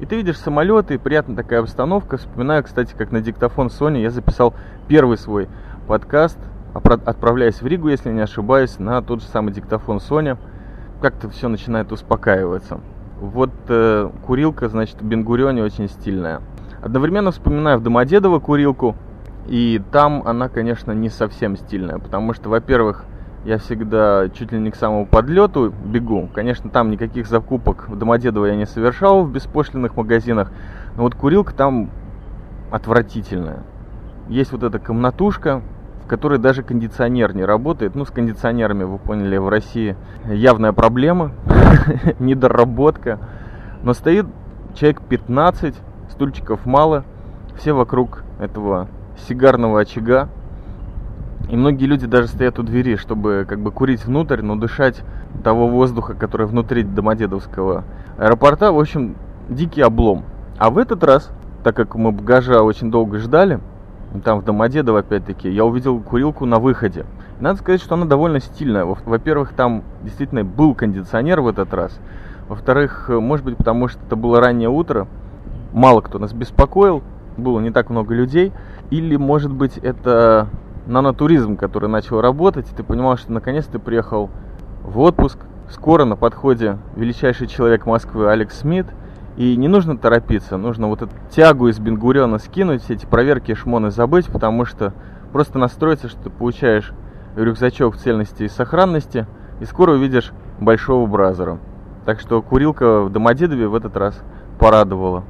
И 0.00 0.06
ты 0.06 0.16
видишь 0.16 0.36
самолеты, 0.36 0.98
приятная 0.98 1.36
такая 1.36 1.60
обстановка. 1.60 2.16
Вспоминаю, 2.16 2.64
кстати, 2.64 2.92
как 2.98 3.12
на 3.12 3.20
диктофон 3.20 3.68
Sony 3.68 4.02
я 4.02 4.10
записал 4.10 4.52
первый 4.88 5.16
свой 5.16 5.46
подкаст, 5.86 6.40
отправляясь 6.72 7.62
в 7.62 7.66
Ригу, 7.68 7.86
если 7.86 8.10
не 8.10 8.20
ошибаюсь, 8.20 8.80
на 8.80 9.00
тот 9.00 9.20
же 9.20 9.28
самый 9.28 9.52
диктофон 9.52 9.98
Sony 9.98 10.36
как-то 11.00 11.30
все 11.30 11.46
начинает 11.46 11.92
успокаиваться. 11.92 12.80
Вот 13.20 13.52
э, 13.68 14.10
курилка, 14.26 14.68
значит, 14.68 15.00
в 15.00 15.04
Бенгурионе 15.04 15.62
очень 15.62 15.88
стильная. 15.88 16.40
Одновременно 16.84 17.30
вспоминаю 17.30 17.78
в 17.78 17.82
Домодедово 17.82 18.40
курилку, 18.40 18.94
и 19.46 19.80
там 19.90 20.22
она, 20.26 20.50
конечно, 20.50 20.92
не 20.92 21.08
совсем 21.08 21.56
стильная, 21.56 21.98
потому 21.98 22.34
что, 22.34 22.50
во-первых, 22.50 23.06
я 23.46 23.56
всегда 23.56 24.28
чуть 24.28 24.52
ли 24.52 24.58
не 24.58 24.70
к 24.70 24.76
самому 24.76 25.06
подлету 25.06 25.72
бегу. 25.86 26.28
Конечно, 26.34 26.68
там 26.68 26.90
никаких 26.90 27.26
закупок 27.26 27.88
в 27.88 27.96
Домодедово 27.96 28.44
я 28.44 28.54
не 28.54 28.66
совершал 28.66 29.24
в 29.24 29.32
беспошлинных 29.32 29.96
магазинах, 29.96 30.52
но 30.94 31.04
вот 31.04 31.14
курилка 31.14 31.54
там 31.54 31.88
отвратительная. 32.70 33.62
Есть 34.28 34.52
вот 34.52 34.62
эта 34.62 34.78
комнатушка, 34.78 35.62
в 36.04 36.06
которой 36.06 36.38
даже 36.38 36.62
кондиционер 36.62 37.34
не 37.34 37.46
работает. 37.46 37.94
Ну, 37.94 38.04
с 38.04 38.10
кондиционерами, 38.10 38.84
вы 38.84 38.98
поняли, 38.98 39.38
в 39.38 39.48
России 39.48 39.96
явная 40.26 40.72
проблема, 40.72 41.32
недоработка. 42.18 43.20
Но 43.82 43.94
стоит 43.94 44.26
человек 44.74 45.00
15, 45.00 45.74
стульчиков 46.14 46.64
мало, 46.64 47.04
все 47.56 47.72
вокруг 47.72 48.22
этого 48.38 48.88
сигарного 49.26 49.80
очага. 49.80 50.28
И 51.50 51.56
многие 51.56 51.86
люди 51.86 52.06
даже 52.06 52.28
стоят 52.28 52.58
у 52.58 52.62
двери, 52.62 52.96
чтобы 52.96 53.44
как 53.48 53.60
бы 53.60 53.70
курить 53.70 54.04
внутрь, 54.04 54.40
но 54.40 54.56
дышать 54.56 55.02
того 55.42 55.68
воздуха, 55.68 56.14
который 56.14 56.46
внутри 56.46 56.84
Домодедовского 56.84 57.84
аэропорта. 58.16 58.72
В 58.72 58.78
общем, 58.78 59.16
дикий 59.48 59.82
облом. 59.82 60.24
А 60.56 60.70
в 60.70 60.78
этот 60.78 61.02
раз, 61.04 61.30
так 61.64 61.74
как 61.76 61.96
мы 61.96 62.12
багажа 62.12 62.62
очень 62.62 62.90
долго 62.90 63.18
ждали, 63.18 63.60
там 64.24 64.40
в 64.40 64.44
Домодедово 64.44 65.00
опять-таки, 65.00 65.50
я 65.50 65.64
увидел 65.64 66.00
курилку 66.00 66.46
на 66.46 66.60
выходе. 66.60 67.04
Надо 67.40 67.58
сказать, 67.58 67.82
что 67.82 67.94
она 67.94 68.06
довольно 68.06 68.38
стильная. 68.38 68.84
Во-первых, 68.84 69.52
там 69.52 69.82
действительно 70.02 70.44
был 70.44 70.74
кондиционер 70.74 71.40
в 71.40 71.48
этот 71.48 71.74
раз. 71.74 71.98
Во-вторых, 72.48 73.08
может 73.08 73.44
быть, 73.44 73.56
потому 73.56 73.88
что 73.88 74.00
это 74.06 74.16
было 74.16 74.40
раннее 74.40 74.68
утро, 74.68 75.08
мало 75.74 76.00
кто 76.00 76.18
нас 76.18 76.32
беспокоил, 76.32 77.02
было 77.36 77.60
не 77.60 77.70
так 77.70 77.90
много 77.90 78.14
людей. 78.14 78.52
Или, 78.90 79.16
может 79.16 79.52
быть, 79.52 79.76
это 79.76 80.48
нанотуризм, 80.86 81.56
который 81.56 81.90
начал 81.90 82.22
работать, 82.22 82.70
и 82.72 82.74
ты 82.74 82.82
понимал, 82.82 83.18
что 83.18 83.30
наконец 83.30 83.66
ты 83.66 83.78
приехал 83.78 84.30
в 84.82 84.98
отпуск. 85.00 85.38
Скоро 85.68 86.04
на 86.04 86.16
подходе 86.16 86.78
величайший 86.96 87.46
человек 87.46 87.84
Москвы 87.84 88.30
Алекс 88.30 88.58
Смит– 88.58 88.86
и 89.36 89.56
не 89.56 89.66
нужно 89.66 89.98
торопиться, 89.98 90.56
нужно 90.56 90.88
вот 90.88 91.02
эту 91.02 91.12
тягу 91.30 91.68
из 91.68 91.78
Бенгуриона 91.80 92.38
скинуть, 92.38 92.82
все 92.82 92.94
эти 92.94 93.04
проверки 93.04 93.54
шмоны 93.54 93.90
забыть, 93.90 94.26
потому 94.26 94.64
что 94.64 94.92
просто 95.32 95.58
настроиться, 95.58 96.08
что 96.08 96.22
ты 96.24 96.30
получаешь 96.30 96.92
рюкзачок 97.34 97.96
в 97.96 97.98
цельности 97.98 98.44
и 98.44 98.48
сохранности, 98.48 99.26
и 99.60 99.64
скоро 99.64 99.92
увидишь 99.92 100.32
большого 100.60 101.06
бразера. 101.06 101.58
Так 102.04 102.20
что 102.20 102.42
курилка 102.42 103.00
в 103.00 103.10
Домодедове 103.10 103.66
в 103.66 103.74
этот 103.74 103.96
раз 103.96 104.20
порадовала. 104.60 105.24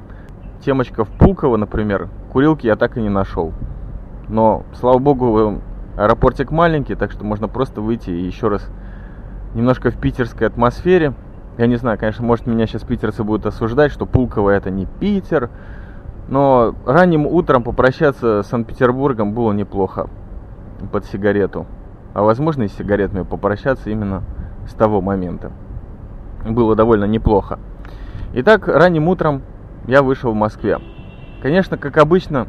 Темочка 0.65 1.05
в 1.05 1.09
Пулково, 1.09 1.57
например, 1.57 2.09
курилки 2.31 2.65
я 2.67 2.75
так 2.75 2.97
и 2.97 3.01
не 3.01 3.09
нашел. 3.09 3.53
Но, 4.27 4.63
слава 4.73 4.97
богу, 4.97 5.61
аэропортик 5.95 6.51
маленький, 6.51 6.95
так 6.95 7.11
что 7.11 7.23
можно 7.23 7.47
просто 7.47 7.81
выйти 7.81 8.09
и 8.09 8.25
еще 8.25 8.47
раз 8.47 8.67
немножко 9.53 9.91
в 9.91 9.97
питерской 9.97 10.47
атмосфере– 10.47 11.13
я 11.57 11.67
не 11.67 11.77
знаю, 11.77 11.97
конечно, 11.97 12.25
может 12.25 12.47
меня 12.47 12.67
сейчас 12.67 12.83
питерцы 12.83 13.23
будут 13.23 13.45
осуждать, 13.45 13.91
что 13.91 14.05
Пулково 14.05 14.49
это 14.49 14.69
не 14.69 14.87
Питер. 14.99 15.49
Но 16.27 16.75
ранним 16.85 17.25
утром 17.25 17.63
попрощаться 17.63 18.43
с 18.43 18.47
Санкт-Петербургом 18.47 19.33
было 19.33 19.53
неплохо 19.53 20.09
под 20.91 21.05
сигарету. 21.05 21.65
А 22.13 22.23
возможно 22.23 22.63
и 22.63 22.67
с 22.67 22.73
сигаретами 22.73 23.23
попрощаться 23.23 23.89
именно 23.89 24.23
с 24.67 24.73
того 24.73 24.99
момента. 24.99 25.51
Было 26.45 26.75
довольно 26.75 27.05
неплохо. 27.05 27.59
Итак, 28.33 28.67
ранним 28.67 29.07
утром 29.07 29.41
я 29.87 30.01
вышел 30.03 30.31
в 30.31 30.35
Москве. 30.35 30.79
Конечно, 31.41 31.77
как 31.77 31.97
обычно, 31.97 32.47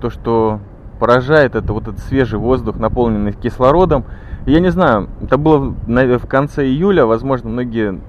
то, 0.00 0.10
что 0.10 0.60
поражает, 0.98 1.54
это 1.54 1.72
вот 1.72 1.88
этот 1.88 1.98
свежий 2.00 2.38
воздух, 2.38 2.76
наполненный 2.76 3.32
кислородом. 3.32 4.04
Я 4.46 4.60
не 4.60 4.70
знаю, 4.70 5.08
это 5.22 5.38
было 5.38 5.58
в 5.58 6.26
конце 6.26 6.66
июля, 6.66 7.06
возможно, 7.06 7.50
многие 7.50 8.00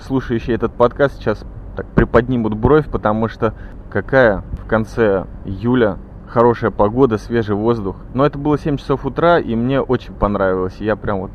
слушающие 0.00 0.54
этот 0.54 0.72
подкаст 0.72 1.16
сейчас 1.16 1.44
так 1.76 1.86
приподнимут 1.86 2.54
бровь, 2.54 2.86
потому 2.86 3.28
что 3.28 3.54
какая 3.90 4.44
в 4.62 4.66
конце 4.66 5.26
июля 5.44 5.98
хорошая 6.28 6.70
погода, 6.70 7.18
свежий 7.18 7.56
воздух. 7.56 7.96
Но 8.14 8.24
это 8.24 8.38
было 8.38 8.58
7 8.58 8.76
часов 8.76 9.04
утра, 9.04 9.38
и 9.38 9.54
мне 9.56 9.80
очень 9.80 10.14
понравилось. 10.14 10.76
Я 10.78 10.96
прям 10.96 11.20
вот 11.22 11.32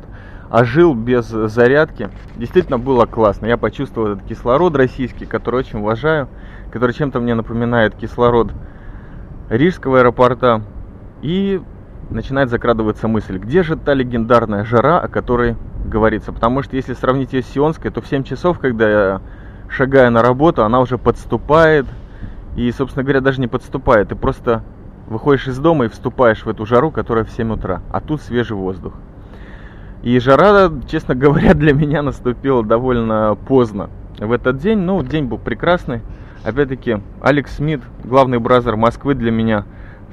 ожил 0.50 0.94
без 0.94 1.26
зарядки. 1.26 2.10
Действительно 2.36 2.78
было 2.78 3.06
классно. 3.06 3.46
Я 3.46 3.56
почувствовал 3.56 4.12
этот 4.12 4.24
кислород 4.24 4.76
российский, 4.76 5.26
который 5.26 5.60
очень 5.60 5.80
уважаю, 5.80 6.28
который 6.72 6.92
чем-то 6.92 7.20
мне 7.20 7.34
напоминает 7.34 7.94
кислород 7.94 8.52
Рижского 9.50 10.00
аэропорта. 10.00 10.62
И 11.22 11.60
начинает 12.10 12.50
закрадываться 12.50 13.08
мысль, 13.08 13.38
где 13.38 13.62
же 13.62 13.76
та 13.76 13.94
легендарная 13.94 14.64
жара, 14.64 15.00
о 15.00 15.08
которой 15.08 15.56
говорится. 15.84 16.32
Потому 16.32 16.62
что 16.62 16.76
если 16.76 16.94
сравнить 16.94 17.32
ее 17.32 17.42
с 17.42 17.46
Сионской, 17.46 17.90
то 17.90 18.00
в 18.00 18.06
7 18.06 18.22
часов, 18.22 18.58
когда 18.58 18.88
я 18.88 19.20
шагаю 19.68 20.10
на 20.12 20.22
работу, 20.22 20.64
она 20.64 20.80
уже 20.80 20.98
подступает. 20.98 21.86
И, 22.56 22.70
собственно 22.72 23.02
говоря, 23.02 23.20
даже 23.20 23.40
не 23.40 23.48
подступает. 23.48 24.08
Ты 24.08 24.14
просто 24.14 24.62
выходишь 25.08 25.48
из 25.48 25.58
дома 25.58 25.86
и 25.86 25.88
вступаешь 25.88 26.44
в 26.44 26.48
эту 26.48 26.64
жару, 26.66 26.90
которая 26.90 27.24
в 27.24 27.30
7 27.30 27.52
утра. 27.52 27.82
А 27.90 28.00
тут 28.00 28.20
свежий 28.22 28.56
воздух. 28.56 28.94
И 30.02 30.18
жара, 30.18 30.70
честно 30.88 31.14
говоря, 31.14 31.54
для 31.54 31.72
меня 31.72 32.02
наступила 32.02 32.64
довольно 32.64 33.36
поздно. 33.46 33.90
В 34.18 34.32
этот 34.32 34.58
день, 34.58 34.78
ну, 34.78 35.02
день 35.02 35.24
был 35.24 35.38
прекрасный. 35.38 36.00
Опять-таки, 36.44 36.98
Алекс 37.20 37.56
Смит, 37.56 37.82
главный 38.04 38.38
бразер 38.38 38.76
Москвы 38.76 39.14
для 39.14 39.30
меня, 39.30 39.64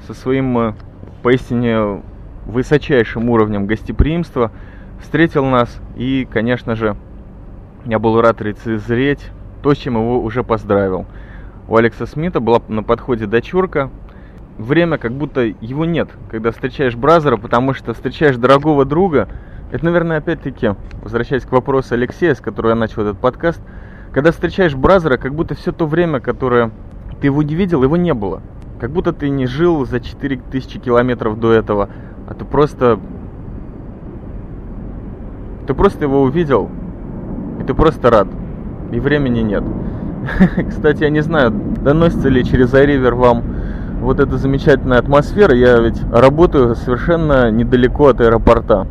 со 0.06 0.14
своим 0.14 0.58
э, 0.58 0.74
поистине 1.22 2.02
высочайшим 2.46 3.30
уровнем 3.30 3.66
гостеприимства 3.66 4.50
встретил 5.00 5.44
нас. 5.44 5.80
И, 5.96 6.26
конечно 6.30 6.74
же, 6.74 6.96
я 7.86 7.98
был 7.98 8.20
рад 8.20 8.40
лицезреть 8.40 9.30
то, 9.62 9.74
с 9.74 9.78
чем 9.78 9.94
его 9.94 10.20
уже 10.20 10.42
поздравил. 10.42 11.06
У 11.68 11.76
Алекса 11.76 12.06
Смита 12.06 12.40
была 12.40 12.60
на 12.68 12.82
подходе 12.82 13.26
дочурка. 13.26 13.90
Время 14.58 14.98
как 14.98 15.12
будто 15.12 15.40
его 15.40 15.84
нет, 15.84 16.10
когда 16.30 16.50
встречаешь 16.50 16.94
бразера, 16.94 17.36
потому 17.36 17.72
что 17.74 17.94
встречаешь 17.94 18.36
дорогого 18.36 18.84
друга. 18.84 19.28
Это, 19.70 19.84
наверное, 19.84 20.18
опять-таки, 20.18 20.74
возвращаясь 21.02 21.44
к 21.44 21.52
вопросу 21.52 21.94
Алексея, 21.94 22.34
с 22.34 22.40
которого 22.40 22.70
я 22.70 22.76
начал 22.76 23.02
этот 23.02 23.18
подкаст, 23.18 23.60
когда 24.12 24.30
встречаешь 24.30 24.74
бразера, 24.74 25.16
как 25.16 25.34
будто 25.34 25.54
все 25.54 25.72
то 25.72 25.86
время, 25.86 26.20
которое 26.20 26.70
ты 27.20 27.26
его 27.26 27.42
не 27.42 27.54
видел, 27.54 27.82
его 27.82 27.96
не 27.96 28.14
было. 28.14 28.42
Как 28.78 28.90
будто 28.90 29.12
ты 29.12 29.28
не 29.28 29.46
жил 29.46 29.86
за 29.86 30.00
4000 30.00 30.78
километров 30.78 31.40
до 31.40 31.52
этого, 31.52 31.88
а 32.28 32.34
ты 32.34 32.44
просто... 32.44 33.00
Ты 35.66 35.74
просто 35.74 36.04
его 36.04 36.22
увидел, 36.22 36.70
и 37.60 37.64
ты 37.64 37.74
просто 37.74 38.10
рад. 38.10 38.28
И 38.92 39.00
времени 39.00 39.40
нет. 39.40 39.64
Кстати, 40.68 41.02
я 41.02 41.10
не 41.10 41.20
знаю, 41.20 41.50
доносится 41.50 42.28
ли 42.28 42.44
через 42.44 42.72
iRiver 42.72 43.14
вам 43.14 43.42
вот 44.00 44.20
эта 44.20 44.36
замечательная 44.36 44.98
атмосфера. 44.98 45.54
Я 45.54 45.78
ведь 45.78 46.00
работаю 46.12 46.74
совершенно 46.76 47.50
недалеко 47.50 48.08
от 48.08 48.20
аэропорта. 48.20 48.86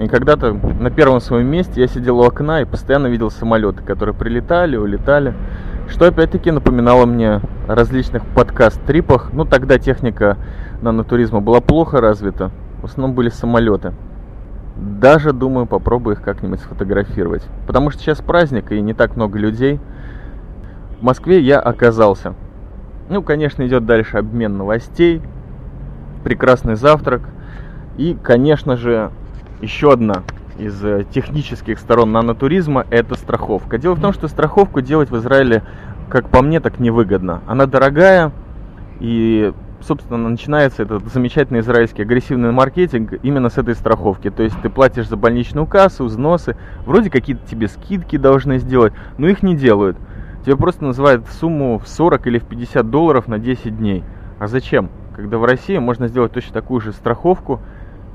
И 0.00 0.06
когда-то 0.06 0.52
на 0.52 0.90
первом 0.90 1.20
своем 1.20 1.48
месте 1.48 1.80
я 1.80 1.88
сидел 1.88 2.20
у 2.20 2.22
окна 2.22 2.60
и 2.60 2.64
постоянно 2.64 3.08
видел 3.08 3.30
самолеты, 3.30 3.82
которые 3.82 4.14
прилетали, 4.14 4.76
улетали. 4.76 5.34
Что 5.88 6.06
опять-таки 6.06 6.52
напоминало 6.52 7.04
мне 7.04 7.40
о 7.66 7.74
различных 7.74 8.24
подкаст-трипах. 8.26 9.32
Ну, 9.32 9.44
тогда 9.44 9.78
техника 9.78 10.36
нанотуризма 10.82 11.40
была 11.40 11.60
плохо 11.60 12.00
развита. 12.00 12.52
В 12.80 12.84
основном 12.84 13.16
были 13.16 13.28
самолеты. 13.28 13.92
Даже, 14.76 15.32
думаю, 15.32 15.66
попробую 15.66 16.14
их 16.14 16.22
как-нибудь 16.22 16.60
сфотографировать. 16.60 17.42
Потому 17.66 17.90
что 17.90 18.00
сейчас 18.00 18.20
праздник 18.20 18.70
и 18.70 18.80
не 18.80 18.94
так 18.94 19.16
много 19.16 19.36
людей. 19.36 19.80
В 21.00 21.02
Москве 21.02 21.40
я 21.40 21.58
оказался. 21.58 22.34
Ну, 23.08 23.22
конечно, 23.22 23.66
идет 23.66 23.84
дальше 23.84 24.18
обмен 24.18 24.56
новостей. 24.56 25.22
Прекрасный 26.22 26.76
завтрак. 26.76 27.22
И, 27.96 28.16
конечно 28.22 28.76
же, 28.76 29.10
еще 29.60 29.92
одна 29.92 30.22
из 30.58 30.82
э, 30.84 31.04
технических 31.10 31.78
сторон 31.78 32.12
нанотуризма– 32.12 32.86
это 32.90 33.14
страховка. 33.14 33.78
Дело 33.78 33.94
в 33.94 34.00
том, 34.00 34.12
что 34.12 34.28
страховку 34.28 34.80
делать 34.80 35.10
в 35.10 35.16
Израиле, 35.16 35.62
как 36.08 36.28
по 36.28 36.42
мне, 36.42 36.60
так 36.60 36.78
невыгодно. 36.80 37.42
Она 37.46 37.66
дорогая, 37.66 38.32
и, 39.00 39.52
собственно, 39.80 40.28
начинается 40.28 40.82
этот 40.82 41.06
замечательный 41.12 41.60
израильский 41.60 42.02
агрессивный 42.02 42.50
маркетинг 42.50 43.14
именно 43.22 43.48
с 43.48 43.58
этой 43.58 43.74
страховки. 43.74 44.30
То 44.30 44.42
есть 44.42 44.60
ты 44.60 44.68
платишь 44.68 45.08
за 45.08 45.16
больничную 45.16 45.66
кассу, 45.66 46.04
взносы, 46.04 46.56
вроде 46.84 47.10
какие-то 47.10 47.46
тебе 47.48 47.68
скидки 47.68 48.16
должны 48.16 48.58
сделать, 48.58 48.92
но 49.16 49.28
их 49.28 49.42
не 49.42 49.56
делают. 49.56 49.96
Тебе 50.44 50.56
просто 50.56 50.84
называют 50.84 51.26
сумму 51.28 51.78
в 51.78 51.86
40 51.88 52.26
или 52.26 52.38
в 52.38 52.44
50 52.44 52.90
долларов 52.90 53.28
на 53.28 53.38
10 53.38 53.76
дней. 53.76 54.02
А 54.38 54.46
зачем? 54.46 54.90
Когда 55.14 55.38
в 55.38 55.44
России 55.44 55.78
можно 55.78 56.08
сделать 56.08 56.32
точно 56.32 56.52
такую 56.52 56.80
же 56.80 56.92
страховку– 56.92 57.60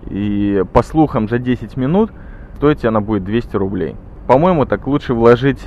и 0.10 0.64
по 0.74 0.84
слухам 0.84 1.30
за 1.30 1.40
10 1.40 1.78
минут 1.78 2.12
стоить 2.58 2.86
она 2.86 3.02
будет 3.02 3.24
200 3.24 3.56
рублей. 3.56 3.96
По-моему, 4.28 4.66
так 4.66 4.88
лучше 4.88 5.14
вложить 5.14 5.64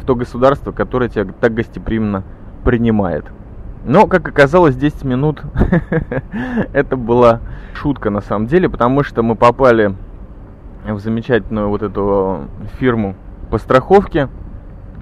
в 0.00 0.04
то 0.04 0.14
государство, 0.14 0.72
которое 0.72 1.08
тебя 1.08 1.32
так 1.40 1.54
гостеприимно 1.54 2.22
принимает. 2.64 3.24
Но, 3.84 4.06
как 4.06 4.28
оказалось, 4.28 4.76
10 4.76 5.04
минут 5.04 5.42
это 6.72 6.96
была 6.96 7.40
шутка 7.74 8.10
на 8.10 8.20
самом 8.20 8.46
деле, 8.46 8.68
потому 8.68 9.02
что 9.02 9.22
мы 9.22 9.36
попали 9.36 9.94
в 10.84 10.98
замечательную 10.98 11.68
вот 11.68 11.82
эту 11.82 12.48
фирму 12.78 13.14
по 13.50 13.58
страховке. 13.58 14.28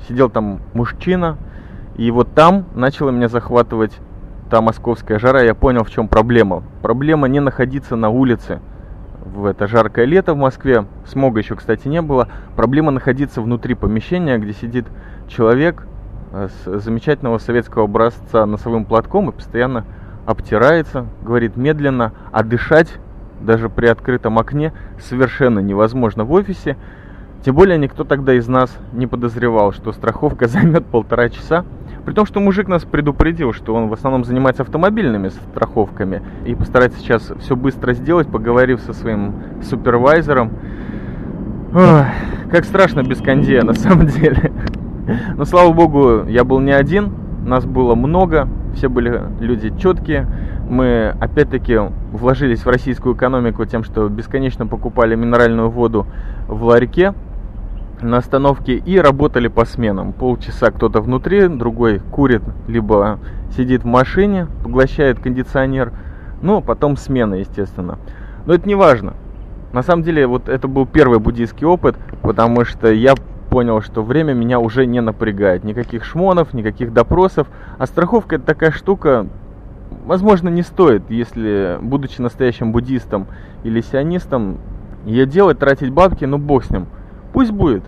Сидел 0.06 0.28
там 0.28 0.60
мужчина, 0.74 1.38
и 1.96 2.10
вот 2.10 2.34
там 2.34 2.66
начала 2.74 3.10
меня 3.10 3.28
захватывать 3.28 3.98
та 4.50 4.60
московская 4.60 5.18
жара. 5.18 5.42
Я 5.42 5.54
понял, 5.54 5.84
в 5.84 5.90
чем 5.90 6.08
проблема. 6.08 6.62
Проблема 6.82 7.28
не 7.28 7.40
находиться 7.40 7.96
на 7.96 8.10
улице, 8.10 8.60
в 9.24 9.46
это 9.46 9.66
жаркое 9.66 10.04
лето 10.04 10.34
в 10.34 10.36
Москве. 10.36 10.86
Смога 11.06 11.40
еще, 11.40 11.56
кстати, 11.56 11.88
не 11.88 12.02
было. 12.02 12.28
Проблема 12.56 12.90
находиться 12.90 13.40
внутри 13.40 13.74
помещения, 13.74 14.38
где 14.38 14.52
сидит 14.52 14.86
человек 15.28 15.86
э, 16.32 16.48
с 16.48 16.80
замечательного 16.80 17.38
советского 17.38 17.84
образца 17.84 18.46
носовым 18.46 18.84
платком 18.84 19.30
и 19.30 19.32
постоянно 19.32 19.84
обтирается, 20.26 21.06
говорит 21.22 21.56
медленно, 21.56 22.12
а 22.32 22.42
дышать 22.42 22.92
даже 23.40 23.68
при 23.68 23.86
открытом 23.86 24.38
окне 24.38 24.72
совершенно 25.00 25.58
невозможно 25.58 26.24
в 26.24 26.32
офисе. 26.32 26.76
Тем 27.44 27.54
более 27.54 27.78
никто 27.78 28.04
тогда 28.04 28.32
из 28.34 28.48
нас 28.48 28.74
не 28.92 29.06
подозревал, 29.06 29.72
что 29.72 29.92
страховка 29.92 30.46
займет 30.48 30.86
полтора 30.86 31.28
часа. 31.28 31.64
При 32.04 32.12
том, 32.12 32.26
что 32.26 32.40
мужик 32.40 32.68
нас 32.68 32.84
предупредил, 32.84 33.52
что 33.52 33.74
он 33.74 33.88
в 33.88 33.92
основном 33.92 34.24
занимается 34.24 34.62
автомобильными 34.62 35.28
страховками 35.28 36.22
и 36.44 36.54
постарается 36.54 36.98
сейчас 36.98 37.32
все 37.40 37.56
быстро 37.56 37.94
сделать, 37.94 38.28
поговорив 38.28 38.80
со 38.80 38.92
своим 38.92 39.34
супервайзером. 39.62 40.50
Ой, 41.74 42.04
как 42.50 42.64
страшно 42.64 43.02
без 43.02 43.20
кондея 43.20 43.62
на 43.62 43.74
самом 43.74 44.06
деле. 44.06 44.52
Но 45.36 45.44
слава 45.44 45.72
богу, 45.72 46.24
я 46.28 46.44
был 46.44 46.60
не 46.60 46.72
один, 46.72 47.12
нас 47.46 47.64
было 47.64 47.94
много, 47.94 48.48
все 48.74 48.88
были 48.88 49.22
люди 49.40 49.72
четкие. 49.78 50.26
Мы 50.68 51.14
опять-таки 51.20 51.78
вложились 52.12 52.64
в 52.64 52.68
российскую 52.68 53.14
экономику 53.14 53.64
тем, 53.64 53.82
что 53.84 54.08
бесконечно 54.08 54.66
покупали 54.66 55.14
минеральную 55.14 55.70
воду 55.70 56.06
в 56.48 56.64
ларьке 56.64 57.14
на 58.04 58.18
остановке 58.18 58.76
и 58.76 58.98
работали 58.98 59.48
по 59.48 59.64
сменам. 59.64 60.12
Полчаса 60.12 60.70
кто-то 60.70 61.00
внутри, 61.00 61.48
другой 61.48 61.98
курит, 61.98 62.42
либо 62.68 63.18
сидит 63.56 63.82
в 63.82 63.86
машине, 63.86 64.46
поглощает 64.62 65.18
кондиционер. 65.18 65.92
Ну, 66.42 66.60
потом 66.60 66.96
смена, 66.96 67.34
естественно. 67.34 67.98
Но 68.46 68.54
это 68.54 68.68
не 68.68 68.74
важно. 68.74 69.14
На 69.72 69.82
самом 69.82 70.02
деле, 70.02 70.26
вот 70.26 70.48
это 70.48 70.68
был 70.68 70.86
первый 70.86 71.18
буддийский 71.18 71.66
опыт, 71.66 71.96
потому 72.22 72.64
что 72.64 72.92
я 72.92 73.14
понял, 73.50 73.80
что 73.80 74.02
время 74.02 74.32
меня 74.32 74.58
уже 74.60 74.86
не 74.86 75.00
напрягает. 75.00 75.64
Никаких 75.64 76.04
шмонов, 76.04 76.52
никаких 76.54 76.92
допросов. 76.92 77.48
А 77.78 77.86
страховка 77.86 78.36
это 78.36 78.44
такая 78.44 78.70
штука, 78.70 79.26
возможно, 80.04 80.48
не 80.48 80.62
стоит, 80.62 81.10
если, 81.10 81.78
будучи 81.80 82.20
настоящим 82.20 82.72
буддистом 82.72 83.26
или 83.62 83.80
сионистом, 83.80 84.58
ее 85.06 85.26
делать, 85.26 85.58
тратить 85.58 85.90
бабки, 85.90 86.24
ну 86.24 86.38
бог 86.38 86.64
с 86.64 86.70
ним. 86.70 86.86
Пусть 87.34 87.50
будет. 87.50 87.82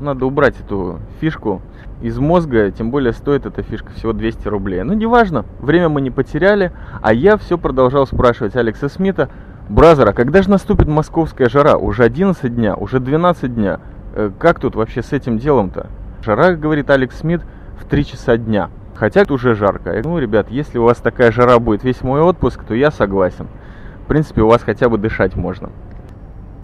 Надо 0.00 0.24
убрать 0.24 0.58
эту 0.58 1.00
фишку 1.20 1.60
из 2.00 2.18
мозга, 2.18 2.70
тем 2.70 2.90
более 2.90 3.12
стоит 3.12 3.44
эта 3.44 3.62
фишка 3.62 3.92
всего 3.92 4.14
200 4.14 4.48
рублей. 4.48 4.82
Ну, 4.82 4.94
неважно, 4.94 5.44
время 5.60 5.90
мы 5.90 6.00
не 6.00 6.10
потеряли, 6.10 6.72
а 7.02 7.12
я 7.12 7.36
все 7.36 7.58
продолжал 7.58 8.06
спрашивать 8.06 8.56
Алекса 8.56 8.88
Смита, 8.88 9.28
Brother, 9.68 10.08
а 10.08 10.12
когда 10.14 10.40
же 10.42 10.48
наступит 10.48 10.88
московская 10.88 11.48
жара? 11.50 11.76
Уже 11.76 12.04
11 12.04 12.54
дня, 12.54 12.74
уже 12.74 12.98
12 12.98 13.54
дня. 13.54 13.80
Э, 14.14 14.30
как 14.38 14.60
тут 14.60 14.76
вообще 14.76 15.02
с 15.02 15.12
этим 15.12 15.38
делом-то? 15.38 15.88
Жара, 16.24 16.54
говорит 16.54 16.88
Алекс 16.88 17.18
Смит, 17.18 17.42
в 17.78 17.84
3 17.84 18.04
часа 18.04 18.38
дня. 18.38 18.70
Хотя 18.94 19.22
это 19.22 19.34
уже 19.34 19.54
жарко. 19.54 19.94
Ну, 20.04 20.18
ребят, 20.18 20.50
если 20.50 20.78
у 20.78 20.84
вас 20.84 20.98
такая 20.98 21.32
жара 21.32 21.58
будет 21.58 21.84
весь 21.84 22.00
мой 22.00 22.22
отпуск, 22.22 22.64
то 22.64 22.74
я 22.74 22.90
согласен. 22.90 23.46
В 24.04 24.06
принципе, 24.06 24.40
у 24.40 24.48
вас 24.48 24.62
хотя 24.62 24.88
бы 24.88 24.96
дышать 24.96 25.36
можно. 25.36 25.68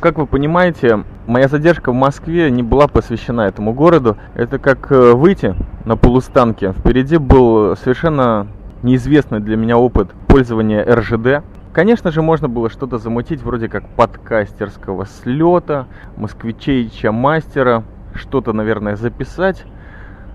Как 0.01 0.17
вы 0.17 0.27
понимаете, 0.27 1.05
моя 1.27 1.49
задержка 1.49 1.93
в 1.93 1.95
Москве 1.95 2.51
не 2.51 2.63
была 2.63 2.89
посвящена 2.89 3.43
этому 3.43 3.73
городу. 3.73 4.17
Это 4.35 4.59
как 4.59 4.91
э, 4.91 5.13
выйти 5.13 5.55
на 5.85 5.97
полустанке. 5.97 6.73
Впереди 6.73 7.17
был 7.17 7.77
совершенно 7.77 8.47
неизвестный 8.83 9.41
для 9.41 9.57
меня 9.57 9.79
опыт 9.79 10.11
пользования 10.27 10.85
РЖД. 10.85 11.45
Конечно 11.73 12.11
же, 12.11 12.23
можно 12.23 12.49
было 12.49 12.69
что-то 12.69 12.99
замутить 12.99 13.43
вроде 13.43 13.69
как 13.69 13.89
подкастерского 13.89 15.07
слета, 15.07 15.87
москвичейча 16.17 17.13
мастера, 17.13 17.85
что-то, 18.15 18.53
наверное, 18.53 18.97
записать. 18.97 19.65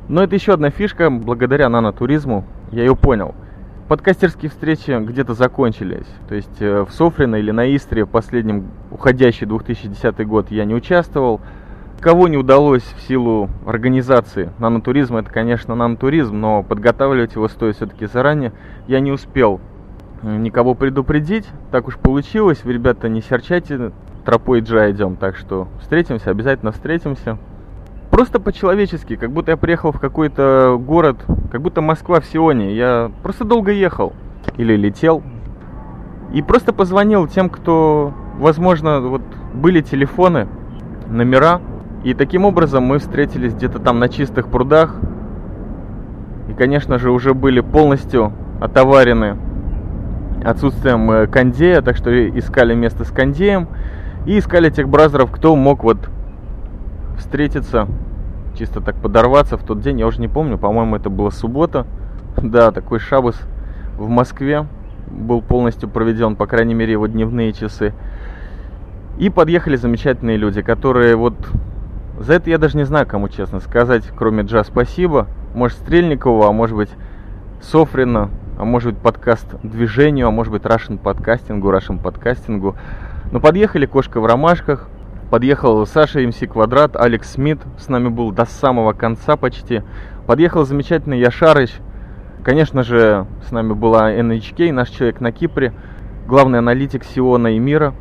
Но 0.07 0.23
это 0.23 0.35
еще 0.35 0.53
одна 0.53 0.69
фишка, 0.69 1.09
благодаря 1.09 1.69
нанотуризму, 1.69 2.45
я 2.71 2.83
ее 2.83 2.95
понял– 2.95 3.35
подкастерские 3.87 4.49
встречи 4.49 4.97
где-то 5.03 5.33
закончились. 5.33 6.07
То 6.27 6.35
есть 6.35 6.61
э, 6.61 6.81
в 6.81 6.91
Софрино 6.91 7.35
или 7.35 7.51
на 7.51 7.75
Истре 7.75 8.05
в 8.05 8.09
последнем 8.09 8.69
уходящий 8.91 9.45
2010 9.45 10.27
год 10.27 10.51
я 10.51 10.65
не 10.65 10.75
участвовал. 10.75 11.41
Кого 11.99 12.27
не 12.27 12.37
удалось 12.37 12.83
в 12.83 13.01
силу 13.07 13.49
организации 13.65 14.51
нанотуризма, 14.59 15.19
это, 15.21 15.31
конечно, 15.31 15.73
нанотуризм, 15.73 16.39
но 16.39 16.61
подготавливать 16.61 17.33
его 17.33 17.47
стоит 17.47 17.75
все-таки 17.75 18.05
заранее. 18.05 18.53
Я 18.87 18.99
не 18.99 19.11
успел 19.11 19.59
никого 20.21 20.75
предупредить, 20.75 21.45
так 21.71 21.87
уж 21.87 21.97
получилось. 21.97 22.63
Вы, 22.63 22.73
ребята, 22.73 23.09
не 23.09 23.21
серчайте, 23.21 23.91
тропой 24.25 24.61
Джа 24.61 24.91
идем, 24.91 25.15
так 25.15 25.37
что 25.37 25.67
встретимся, 25.81 26.29
обязательно 26.29 26.71
встретимся. 26.71 27.37
Просто 28.17 28.39
по-человечески, 28.39 29.15
как 29.15 29.29
будто 29.29 29.51
я 29.51 29.57
приехал 29.57 29.91
в 29.91 29.99
какой-то 29.99 30.81
город, 30.83 31.17
как 31.51 31.61
будто 31.61 31.81
Москва 31.81 32.19
в 32.19 32.25
Сионе. 32.25 32.75
Я 32.75 33.11
просто 33.21 33.45
долго 33.45 33.71
ехал 33.71 34.13
или 34.57 34.75
летел. 34.75 35.21
И 36.33 36.41
просто 36.41 36.73
позвонил 36.73 37.27
тем, 37.27 37.47
кто, 37.47 38.15
возможно, 38.39 39.01
вот 39.01 39.21
были 39.53 39.81
телефоны, 39.81 40.47
номера. 41.07 41.61
И 42.03 42.15
таким 42.15 42.45
образом 42.45 42.85
мы 42.85 42.97
встретились 42.97 43.53
где-то 43.53 43.77
там 43.77 43.99
на 43.99 44.09
чистых 44.09 44.47
прудах. 44.47 44.95
И, 46.49 46.53
конечно 46.53 46.97
же, 46.97 47.11
уже 47.11 47.35
были 47.35 47.59
полностью 47.59 48.33
отоварены 48.59 49.37
отсутствием 50.43 51.11
э, 51.11 51.27
кондея, 51.27 51.83
так 51.83 51.95
что 51.95 52.09
искали 52.29 52.73
место 52.73 53.03
с 53.05 53.11
кондеем. 53.11 53.67
И 54.25 54.39
искали 54.39 54.71
тех 54.71 54.89
бразеров, 54.89 55.29
кто 55.29 55.55
мог 55.55 55.83
вот 55.83 56.09
встретиться, 57.17 57.87
чисто 58.57 58.81
так 58.81 58.95
подорваться 58.95 59.57
в 59.57 59.63
тот 59.63 59.81
день. 59.81 59.99
Я 59.99 60.07
уже 60.07 60.19
не 60.21 60.27
помню, 60.27 60.57
по-моему, 60.57 60.95
это 60.95 61.09
была 61.09 61.31
суббота. 61.31 61.85
Да, 62.37 62.71
такой 62.71 62.99
шабас 62.99 63.35
в 63.97 64.07
Москве 64.09 64.67
был 65.09 65.41
полностью 65.41 65.89
проведен, 65.89 66.35
по 66.35 66.45
крайней 66.45 66.75
мере, 66.75 66.91
его 66.91 67.07
дневные 67.07 67.51
часы. 67.51 67.93
И 69.17 69.29
подъехали 69.29 69.75
замечательные 69.75 70.37
люди, 70.37 70.61
которые 70.61 71.15
вот... 71.15 71.33
За 72.19 72.33
это 72.33 72.49
я 72.49 72.57
даже 72.57 72.77
не 72.77 72.83
знаю, 72.83 73.07
кому 73.07 73.29
честно 73.29 73.59
сказать, 73.59 74.03
кроме 74.15 74.43
Джа 74.43 74.63
спасибо. 74.63 75.27
Может, 75.55 75.79
Стрельникова, 75.79 76.49
а 76.49 76.51
может 76.51 76.75
быть, 76.75 76.89
Софрина, 77.61 78.29
а 78.57 78.65
может 78.65 78.93
быть, 78.93 79.01
подкаст 79.01 79.47
движению, 79.63 80.27
а 80.27 80.31
может 80.31 80.51
быть, 80.51 80.63
Russian 80.63 80.97
подкастингу, 80.97 81.71
Russian 81.71 82.01
подкастингу. 82.01 82.75
Но 83.31 83.39
подъехали 83.39 83.85
Кошка 83.85 84.19
в 84.19 84.25
ромашках, 84.25 84.87
подъехал 85.29 85.85
Саша 85.85 86.19
МС 86.19 86.39
Квадрат, 86.39 86.95
Алекс 86.95 87.31
Смит 87.31 87.59
с 87.77 87.87
нами 87.89 88.09
был 88.09 88.31
до 88.31 88.45
самого 88.45 88.93
конца 88.93 89.35
почти. 89.35 89.83
Подъехал 90.25 90.65
замечательный 90.65 91.19
Яшарыч, 91.19 91.71
Конечно 92.47 92.83
же, 92.83 93.25
с 93.45 93.51
нами 93.51 93.73
была 93.73 94.13
NHK, 94.13 94.71
наш 94.71 94.87
человек 94.87 95.19
на 95.19 95.33
Кипре, 95.33 95.73
главный 96.27 96.59
аналитик 96.59 97.03
Сиона 97.03 97.47
и 97.47 97.59
мира. 97.59 97.93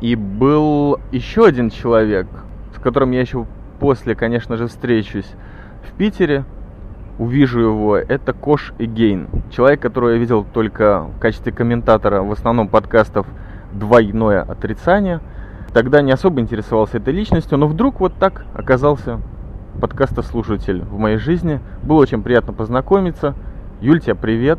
И 0.00 0.14
был 0.14 0.98
еще 1.12 1.44
один 1.44 1.68
человек, 1.68 2.26
с 2.74 2.80
которым 2.80 3.10
я 3.10 3.20
еще 3.20 3.44
после, 3.78 4.14
конечно 4.14 4.56
же, 4.56 4.68
встречусь 4.68 5.30
в 5.86 5.92
Питере, 5.98 6.44
увижу 7.18 7.60
его, 7.60 7.98
это 7.98 8.32
Кош 8.32 8.72
Эгейн. 8.78 9.28
Человек, 9.50 9.80
которого 9.80 10.12
я 10.12 10.16
видел 10.16 10.46
только 10.50 11.02
в 11.02 11.18
качестве 11.18 11.52
комментатора 11.52 12.22
в 12.22 12.32
основном 12.32 12.68
подкастов 12.68 13.26
«Двойное 13.70 14.40
отрицание». 14.40 15.20
Тогда 15.72 16.02
не 16.02 16.12
особо 16.12 16.40
интересовался 16.40 16.98
этой 16.98 17.14
личностью, 17.14 17.58
но 17.58 17.66
вдруг 17.66 18.00
вот 18.00 18.14
так 18.14 18.44
оказался 18.54 19.20
подкастослушатель 19.80 20.82
в 20.82 20.98
моей 20.98 21.16
жизни. 21.16 21.60
Было 21.82 22.00
очень 22.00 22.22
приятно 22.22 22.52
познакомиться– 22.52 23.34
Юль, 23.80 23.98
тебе 23.98 24.14
привет. 24.14 24.58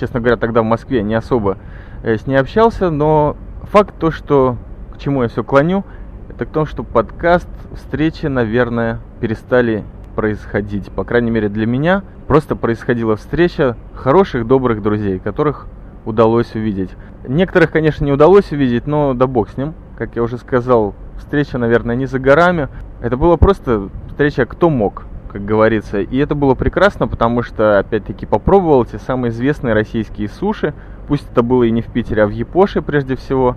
Честно 0.00 0.18
говоря, 0.18 0.38
тогда 0.38 0.62
в 0.62 0.64
Москве 0.64 1.02
не 1.02 1.14
особо 1.14 1.58
э, 2.02 2.16
с 2.16 2.26
ней 2.26 2.36
общался, 2.36 2.88
но 2.88 3.36
факт 3.64 3.94
то, 3.98 4.10
что 4.10 4.56
к 4.94 4.98
чему 4.98 5.22
я 5.22 5.28
все 5.28 5.44
клоню, 5.44 5.84
это 6.30 6.46
к 6.46 6.48
тому, 6.48 6.64
что 6.64 6.82
подкаст, 6.82 7.48
встречи, 7.74 8.24
наверное, 8.24 9.00
перестали 9.20 9.84
происходить. 10.14 10.90
По 10.90 11.04
крайней 11.04 11.30
мере 11.30 11.50
для 11.50 11.66
меня 11.66 12.02
просто 12.26 12.56
происходила 12.56 13.16
встреча 13.16 13.76
хороших, 13.92 14.46
добрых 14.46 14.82
друзей, 14.82 15.18
которых 15.18 15.66
удалось 16.06 16.54
увидеть. 16.54 16.92
Некоторых, 17.28 17.72
конечно, 17.72 18.06
не 18.06 18.12
удалось 18.12 18.52
увидеть, 18.52 18.86
но 18.86 19.12
да 19.12 19.26
бог 19.26 19.50
с 19.50 19.58
ним. 19.58 19.74
Как 19.96 20.16
я 20.16 20.22
уже 20.22 20.38
сказал, 20.38 20.94
встреча, 21.18 21.58
наверное, 21.58 21.96
не 21.96 22.06
за 22.06 22.18
горами. 22.18 22.68
Это 23.00 23.16
была 23.16 23.36
просто 23.36 23.88
встреча 24.08 24.46
кто 24.46 24.70
мог 24.70 25.04
как 25.36 25.44
говорится. 25.44 26.00
И 26.00 26.16
это 26.16 26.34
было 26.34 26.54
прекрасно, 26.54 27.08
потому 27.08 27.42
что, 27.42 27.78
опять-таки, 27.78 28.24
попробовал 28.24 28.86
те 28.86 28.98
самые 28.98 29.30
известные 29.32 29.74
российские 29.74 30.28
суши. 30.28 30.72
Пусть 31.08 31.30
это 31.30 31.42
было 31.42 31.64
и 31.64 31.70
не 31.70 31.82
в 31.82 31.86
Питере, 31.86 32.22
а 32.22 32.26
в 32.26 32.30
Япоше 32.30 32.80
прежде 32.80 33.16
всего. 33.16 33.54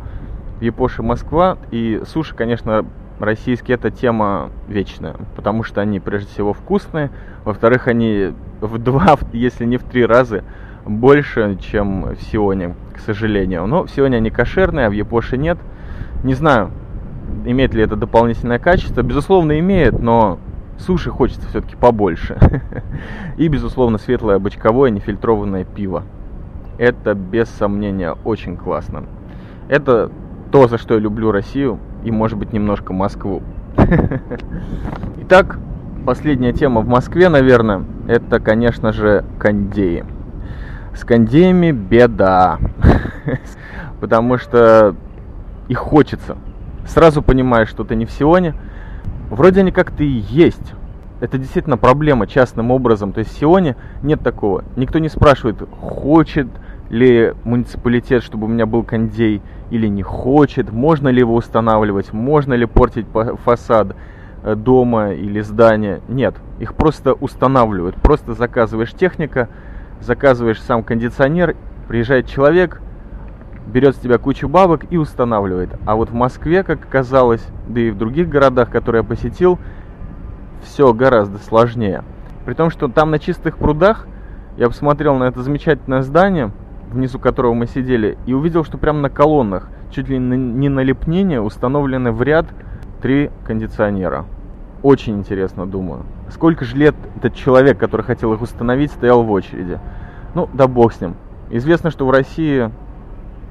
В 0.59 0.61
Япоше 0.61 1.03
Москва. 1.03 1.57
И 1.71 2.01
суши, 2.05 2.35
конечно, 2.35 2.85
российские 3.19 3.75
это 3.75 3.91
тема 3.91 4.49
вечная, 4.67 5.15
потому 5.37 5.63
что 5.63 5.79
они 5.79 6.01
прежде 6.01 6.29
всего 6.29 6.51
вкусные. 6.51 7.11
Во-вторых, 7.45 7.87
они 7.87 8.33
в 8.59 8.77
два, 8.77 9.17
если 9.31 9.63
не 9.63 9.77
в 9.77 9.83
три 9.83 10.05
раза 10.05 10.43
больше, 10.85 11.57
чем 11.61 12.13
в 12.15 12.21
Сионе, 12.23 12.75
к 12.93 12.99
сожалению. 12.99 13.67
Но 13.67 13.83
в 13.83 13.89
Сионе 13.89 14.17
они 14.17 14.31
кошерные, 14.31 14.87
а 14.87 14.89
в 14.89 14.93
Япоше 14.93 15.37
нет. 15.37 15.57
Не 16.23 16.33
знаю, 16.33 16.71
имеет 17.45 17.73
ли 17.73 17.83
это 17.83 17.95
дополнительное 17.95 18.59
качество. 18.59 19.01
Безусловно, 19.01 19.59
имеет, 19.59 19.99
но 19.99 20.39
Суши 20.79 21.09
хочется 21.09 21.47
все-таки 21.49 21.75
побольше. 21.75 22.37
И, 23.37 23.47
безусловно, 23.47 23.97
светлое 23.97 24.39
бочковое 24.39 24.89
нефильтрованное 24.89 25.65
пиво. 25.65 26.03
Это, 26.77 27.13
без 27.13 27.49
сомнения, 27.49 28.15
очень 28.23 28.55
классно. 28.55 29.03
Это 29.67 30.09
то, 30.51 30.67
за 30.67 30.77
что 30.77 30.93
я 30.95 30.99
люблю 30.99 31.31
Россию 31.31 31.79
и, 32.03 32.11
может 32.11 32.37
быть, 32.37 32.53
немножко 32.53 32.93
Москву. 32.93 33.43
Итак, 35.21 35.59
последняя 36.05 36.53
тема 36.53 36.81
в 36.81 36.87
Москве, 36.87 37.27
наверное, 37.29 37.83
это, 38.07 38.39
конечно 38.39 38.93
же, 38.93 39.25
кондеи. 39.37 40.05
С 40.95 41.03
кондеями 41.03 41.71
беда. 41.71 42.57
Потому 43.99 44.37
что 44.37 44.95
их 45.69 45.77
хочется. 45.77 46.35
Сразу 46.85 47.21
понимаешь, 47.21 47.69
что 47.69 47.85
ты 47.85 47.95
не 47.95 48.05
в 48.05 48.11
Сионе, 48.11 48.55
Вроде 49.29 49.59
они 49.61 49.71
как-то 49.71 50.03
и 50.03 50.07
есть. 50.07 50.73
Это 51.21 51.37
действительно 51.37 51.77
проблема 51.77 52.25
частным 52.27 52.71
образом. 52.71 53.13
То 53.13 53.19
есть 53.19 53.31
в 53.31 53.37
Сионе 53.37 53.75
нет 54.01 54.21
такого. 54.21 54.63
Никто 54.75 54.99
не 54.99 55.09
спрашивает, 55.09 55.57
хочет 55.79 56.47
ли 56.89 57.33
муниципалитет, 57.43 58.23
чтобы 58.23 58.45
у 58.45 58.49
меня 58.49 58.65
был 58.65 58.83
кондей, 58.83 59.41
или 59.69 59.87
не 59.87 60.01
хочет, 60.01 60.71
можно 60.71 61.09
ли 61.09 61.19
его 61.19 61.35
устанавливать, 61.35 62.11
можно 62.11 62.55
ли 62.55 62.65
портить 62.65 63.05
фасад 63.45 63.95
э, 64.41 64.55
дома 64.55 65.11
или 65.11 65.41
здания. 65.41 66.01
Нет, 66.07 66.33
их 66.57 66.73
просто 66.73 67.13
устанавливают. 67.13 67.95
Просто 67.97 68.33
заказываешь 68.33 68.93
техника, 68.93 69.49
заказываешь 70.01 70.59
сам 70.61 70.81
кондиционер, 70.81 71.55
приезжает 71.87 72.25
человек, 72.25 72.81
берет 73.69 73.95
с 73.95 73.99
тебя 73.99 74.17
кучу 74.17 74.49
бабок 74.49 74.85
и 74.89 74.97
устанавливает. 74.97 75.69
А 75.85 75.95
вот 75.95 76.09
в 76.09 76.13
Москве, 76.13 76.63
как 76.63 76.83
оказалось, 76.83 77.45
да 77.67 77.79
и 77.79 77.91
в 77.91 77.97
других 77.97 78.27
городах, 78.27 78.69
которые 78.69 79.01
я 79.01 79.07
посетил, 79.07 79.59
все 80.63 80.93
гораздо 80.93 81.37
сложнее. 81.37 82.03
При 82.45 82.53
том, 82.53 82.69
что 82.69 82.87
там 82.87 83.11
на 83.11 83.19
чистых 83.19 83.57
прудах 83.57 84.07
я 84.57 84.67
посмотрел 84.67 85.15
на 85.15 85.25
это 85.25 85.41
замечательное 85.41 86.01
здание, 86.01 86.51
внизу 86.91 87.19
которого 87.19 87.53
мы 87.53 87.67
сидели, 87.67 88.17
и 88.25 88.33
увидел, 88.33 88.65
что 88.65 88.77
прямо 88.77 88.99
на 88.99 89.09
колоннах, 89.09 89.69
чуть 89.91 90.09
ли 90.09 90.17
не 90.17 90.69
на 90.69 90.81
лепнение, 90.81 91.41
установлены 91.41 92.11
в 92.11 92.21
ряд 92.21 92.47
три 93.01 93.29
кондиционера. 93.45 94.25
Очень 94.81 95.17
интересно, 95.17 95.65
думаю. 95.65 96.03
Сколько 96.29 96.65
же 96.65 96.75
лет 96.75 96.95
этот 97.17 97.35
человек, 97.35 97.77
который 97.77 98.01
хотел 98.01 98.33
их 98.33 98.41
установить, 98.41 98.91
стоял 98.91 99.23
в 99.23 99.31
очереди? 99.31 99.79
Ну, 100.33 100.49
да 100.53 100.67
бог 100.67 100.93
с 100.93 101.01
ним. 101.01 101.15
Известно, 101.49 101.91
что 101.91 102.05
в 102.05 102.11
России 102.11 102.71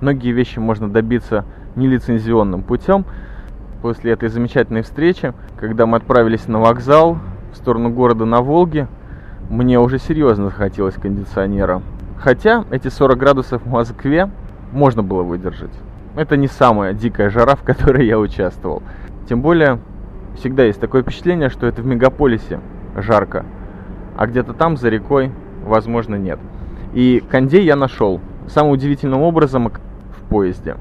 многие 0.01 0.33
вещи 0.33 0.59
можно 0.59 0.89
добиться 0.89 1.45
нелицензионным 1.77 2.63
путем. 2.63 3.05
После 3.83 4.13
этой 4.13 4.29
замечательной 4.29 4.83
встречи, 4.83 5.33
когда 5.59 5.87
мы 5.87 5.97
отправились 5.99 6.49
на 6.49 6.61
вокзал 6.61 7.19
в 7.53 7.57
сторону 7.57 7.91
города 7.91 8.25
на 8.25 8.43
Волге, 8.43 8.89
мне 9.49 9.79
уже 9.79 9.99
серьезно 9.99 10.47
захотелось 10.47 10.95
кондиционера. 10.95 11.83
Хотя 12.19 12.65
эти 12.71 12.89
40 12.89 13.17
градусов 13.17 13.63
в 13.63 13.69
Москве 13.69 14.29
можно 14.73 15.03
было 15.03 15.23
выдержать. 15.23 15.71
Это 16.17 16.37
не 16.37 16.49
самая 16.49 16.93
дикая 16.93 17.31
жара, 17.31 17.55
в 17.55 17.63
которой 17.63 18.07
я 18.07 18.19
участвовал. 18.19 18.83
Тем 19.29 19.41
более, 19.41 19.79
всегда 20.37 20.65
есть 20.65 20.81
такое 20.81 21.03
впечатление, 21.03 21.49
что 21.49 21.67
это 21.67 21.81
в 21.81 21.87
мегаполисе 21.87 22.61
жарко, 22.97 23.45
а 24.17 24.27
где-то 24.27 24.53
там, 24.53 24.77
за 24.77 24.89
рекой, 24.89 25.31
возможно, 25.65 26.17
нет. 26.17 26.41
И 26.93 27.23
кондей 27.31 27.65
я 27.65 27.77
нашел. 27.77 28.21
Самым 28.49 28.73
удивительным 28.73 29.21
образом 29.21 29.71
поезде. 30.29 30.77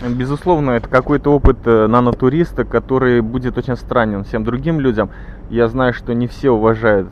Безусловно, 0.00 0.72
это 0.72 0.88
какой-то 0.88 1.30
опыт 1.30 1.58
э, 1.64 1.86
нанотуриста, 1.86 2.64
который 2.64 3.20
будет 3.20 3.56
очень 3.56 3.76
странен 3.76 4.24
всем 4.24 4.42
другим 4.42 4.80
людям. 4.80 5.10
Я 5.48 5.68
знаю, 5.68 5.92
что 5.92 6.12
не 6.12 6.26
все 6.26 6.50
уважают 6.50 7.08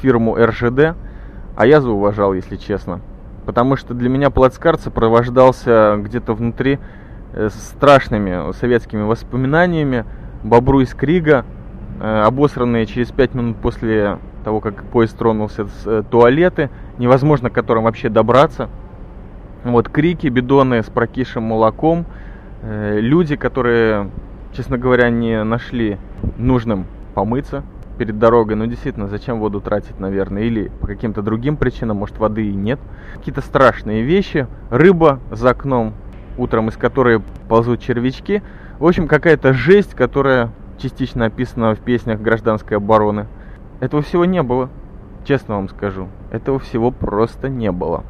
фирму 0.00 0.34
РЖД, 0.34 0.96
а 1.56 1.66
я 1.66 1.80
зауважал, 1.80 2.32
если 2.34 2.56
честно. 2.56 3.00
Потому 3.46 3.76
что 3.76 3.94
для 3.94 4.08
меня 4.08 4.30
плацкарт 4.30 4.80
сопровождался 4.80 5.96
где-то 5.98 6.34
внутри 6.34 6.80
э, 7.32 7.48
страшными 7.50 8.52
советскими 8.52 9.02
воспоминаниями. 9.02 10.04
Бобру 10.42 10.80
из 10.80 10.94
Крига, 10.94 11.44
э, 12.00 12.22
обосранные 12.22 12.86
через 12.86 13.12
5 13.12 13.34
минут 13.34 13.56
после 13.58 14.18
того, 14.42 14.60
как 14.60 14.82
поезд 14.84 15.16
тронулся 15.16 15.66
с 15.66 16.02
туалеты, 16.10 16.70
невозможно 16.98 17.50
к 17.50 17.52
которым 17.52 17.84
вообще 17.84 18.08
добраться– 18.08 18.68
вот 19.64 19.88
крики, 19.88 20.26
бидоны 20.26 20.82
с 20.82 20.86
прокисшим 20.86 21.44
молоком, 21.44 22.04
э, 22.62 22.98
люди, 23.00 23.36
которые, 23.36 24.10
честно 24.52 24.78
говоря, 24.78 25.08
не 25.10 25.42
нашли 25.44 25.98
нужным 26.36 26.86
помыться 27.14 27.62
перед 27.98 28.18
дорогой. 28.18 28.56
Ну, 28.56 28.66
действительно, 28.66 29.06
зачем 29.06 29.38
воду 29.38 29.60
тратить, 29.60 30.00
наверное, 30.00 30.42
или 30.42 30.68
по 30.80 30.86
каким-то 30.86 31.22
другим 31.22 31.56
причинам, 31.56 31.98
может, 31.98 32.18
воды 32.18 32.48
и 32.48 32.54
нет. 32.54 32.80
Какие-то 33.14 33.40
страшные 33.40 34.02
вещи, 34.02 34.46
рыба 34.70 35.20
за 35.30 35.50
окном, 35.50 35.94
утром 36.38 36.68
из 36.68 36.76
которой 36.76 37.20
ползут 37.48 37.80
червячки. 37.80 38.42
В 38.78 38.86
общем, 38.86 39.06
какая-то 39.06 39.52
жесть, 39.52 39.94
которая 39.94 40.50
частично 40.78 41.26
описана 41.26 41.74
в 41.74 41.78
песнях 41.78 42.20
гражданской 42.20 42.78
обороны. 42.78 43.26
Этого 43.80 44.02
всего 44.02 44.24
не 44.24 44.42
было, 44.42 44.70
честно 45.24 45.56
вам 45.56 45.68
скажу. 45.68 46.08
Этого 46.32 46.58
всего 46.58 46.90
просто 46.90 47.48
не 47.48 47.70
было. 47.70 48.02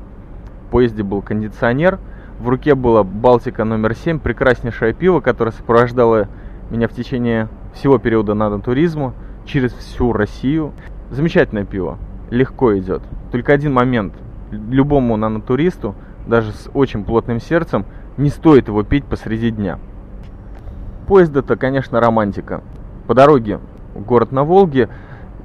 Поезде 0.72 1.02
был 1.02 1.20
кондиционер, 1.20 1.98
в 2.38 2.48
руке 2.48 2.74
была 2.74 3.04
Балтика 3.04 3.62
номер 3.62 3.94
7, 3.94 4.18
прекраснейшее 4.18 4.94
пиво, 4.94 5.20
которое 5.20 5.50
сопровождало 5.50 6.28
меня 6.70 6.88
в 6.88 6.92
течение 6.92 7.48
всего 7.74 7.98
периода 7.98 8.32
надо 8.32 8.58
туризму 8.58 9.12
через 9.44 9.74
всю 9.74 10.14
Россию. 10.14 10.72
Замечательное 11.11 11.66
пиво, 11.66 11.98
легко 12.30 12.74
идет. 12.78 13.02
Только 13.30 13.52
один 13.52 13.74
момент. 13.74 14.14
Любому 14.50 15.18
нанотуристу, 15.18 15.94
даже 16.26 16.52
с 16.52 16.70
очень 16.72 17.04
плотным 17.04 17.38
сердцем, 17.38 17.85
не 18.16 18.30
стоит 18.30 18.68
его 18.68 18.82
пить 18.82 19.04
посреди 19.04 19.50
дня. 19.50 19.78
Поезд 21.06 21.37
это, 21.37 21.56
конечно, 21.56 22.00
романтика. 22.00 22.62
По 23.06 23.12
дороге 23.12 23.61
в 23.94 24.00
город 24.00 24.32
на 24.32 24.42
Волге 24.42 24.88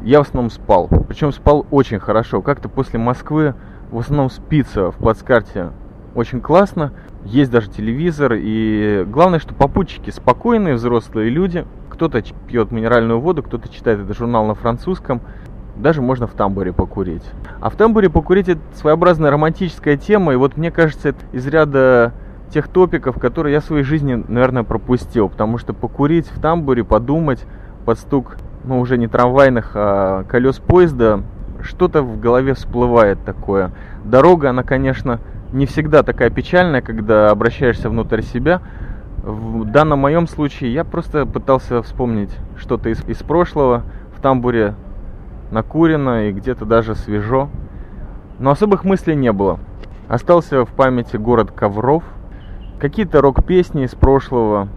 я 0.04 0.20
в 0.20 0.22
основном 0.22 0.52
спал. 0.52 0.88
Причем 1.10 1.34
спал 1.34 1.66
очень 1.70 2.00
хорошо. 2.00 2.42
Как-то 2.42 2.70
после 2.70 2.98
Москвы 2.98 3.56
в 3.92 4.00
основном 4.00 4.30
спится 4.30 4.92
в 4.92 4.96
плацкарте 4.96 5.72
очень 6.18 6.42
классно. 6.42 6.94
Есть 7.26 7.52
даже 7.52 7.70
телевизор. 7.70 8.34
И 8.36 9.06
главное, 9.08 9.40
что 9.40 9.54
попутчики 9.54 10.10
спокойные, 10.10 10.74
взрослые 10.74 11.30
люди. 11.30 11.66
Кто-то 11.90 12.24
пьет 12.48 12.72
минеральную 12.72 13.20
воду, 13.20 13.44
кто-то 13.44 13.70
читает 13.70 14.00
этот 14.00 14.18
журнал 14.18 14.48
на 14.48 14.56
французском. 14.56 15.22
Даже 15.76 16.02
можно 16.02 16.26
в 16.26 16.32
тамбуре 16.32 16.74
покурить. 16.74 17.24
А 17.62 17.70
в 17.70 17.76
тамбуре 17.76 18.10
покурить 18.10 18.50
это 18.50 18.62
своеобразная 18.74 19.30
романтическая 19.30 19.96
тема. 19.96 20.34
И 20.34 20.38
вот 20.38 20.58
мне 20.58 20.72
кажется, 20.72 21.10
это 21.10 21.20
из 21.34 21.46
ряда 21.46 22.14
тех 22.52 22.68
топиков, 22.68 23.20
которые 23.20 23.54
я 23.54 23.62
в 23.62 23.66
своей 23.66 23.84
жизни, 23.84 24.24
наверное, 24.28 24.64
пропустил. 24.64 25.30
Потому 25.30 25.60
что 25.60 25.74
покурить 25.74 26.28
в 26.28 26.42
тамбуре, 26.42 26.84
подумать 26.84 27.46
под 27.86 28.00
стук, 28.00 28.38
ну, 28.64 28.80
уже 28.80 28.98
не 28.98 29.08
трамвайных, 29.08 29.72
а 29.76 30.24
колес 30.24 30.58
поезда, 30.58 31.22
что-то 31.68 32.02
в 32.02 32.20
голове 32.20 32.54
всплывает 32.54 33.24
такое. 33.24 33.72
Дорога, 34.04 34.50
она, 34.50 34.64
конечно, 34.64 35.20
не 35.52 35.66
всегда 35.66 36.02
такая 36.04 36.30
печальная, 36.30 36.82
когда 36.82 37.30
обращаешься 37.30 37.90
внутрь 37.90 38.22
себя. 38.22 38.62
В 39.22 39.66
данном 39.66 40.00
моем 40.00 40.28
случае 40.28 40.74
я 40.74 40.84
просто 40.84 41.26
пытался 41.26 41.82
вспомнить 41.82 42.32
что-то 42.56 42.90
из, 42.90 43.04
из 43.08 43.18
прошлого. 43.18 43.84
В 44.16 44.22
тамбуре 44.22 44.76
накурено 45.52 46.30
и 46.30 46.32
где-то 46.32 46.66
даже 46.66 46.96
свежо. 46.96 47.50
Но 48.40 48.52
особых 48.52 48.84
мыслей 48.84 49.16
не 49.16 49.32
было. 49.32 49.60
Остался 50.08 50.66
в 50.66 50.70
памяти 50.70 51.18
город 51.18 51.52
ковров, 51.52 52.04
какие-то 52.80 53.22
рок-песни 53.22 53.84
из 53.84 53.94
прошлого. 53.96 54.70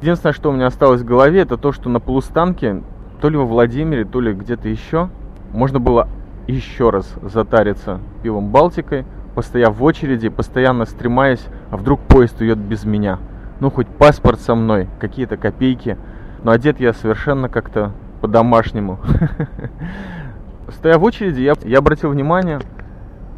Единственное, 0.00 0.32
что 0.32 0.50
у 0.50 0.52
меня 0.52 0.66
осталось 0.66 1.02
в 1.02 1.04
голове, 1.04 1.42
это 1.42 1.56
то, 1.56 1.70
что 1.70 1.88
на 1.88 2.00
полустанке, 2.00 2.82
то 3.20 3.28
ли 3.28 3.36
во 3.36 3.44
Владимире, 3.44 4.04
то 4.04 4.20
ли 4.20 4.32
где-то 4.32 4.68
еще, 4.68 5.10
можно 5.52 5.80
было 5.80 6.08
еще 6.46 6.90
раз 6.90 7.14
затариться 7.22 8.00
пивом 8.22 8.50
Балтикой, 8.50 9.04
постояв 9.34 9.76
в 9.76 9.84
очереди, 9.84 10.28
постоянно 10.28 10.84
стремаясь, 10.84 11.44
а 11.70 11.76
вдруг 11.76 12.00
поезд 12.00 12.40
уйдет 12.40 12.58
без 12.58 12.84
меня. 12.84 13.18
Ну, 13.60 13.70
хоть 13.70 13.86
паспорт 13.86 14.40
со 14.40 14.54
мной, 14.54 14.88
какие-то 14.98 15.36
копейки. 15.36 15.96
Но 16.42 16.50
одет 16.50 16.80
я 16.80 16.92
совершенно 16.92 17.48
как-то 17.48 17.92
по-домашнему. 18.20 18.98
Стоя 20.68 20.98
в 20.98 21.04
очереди, 21.04 21.42
я, 21.42 21.54
я 21.64 21.78
обратил 21.78 22.10
внимание 22.10 22.60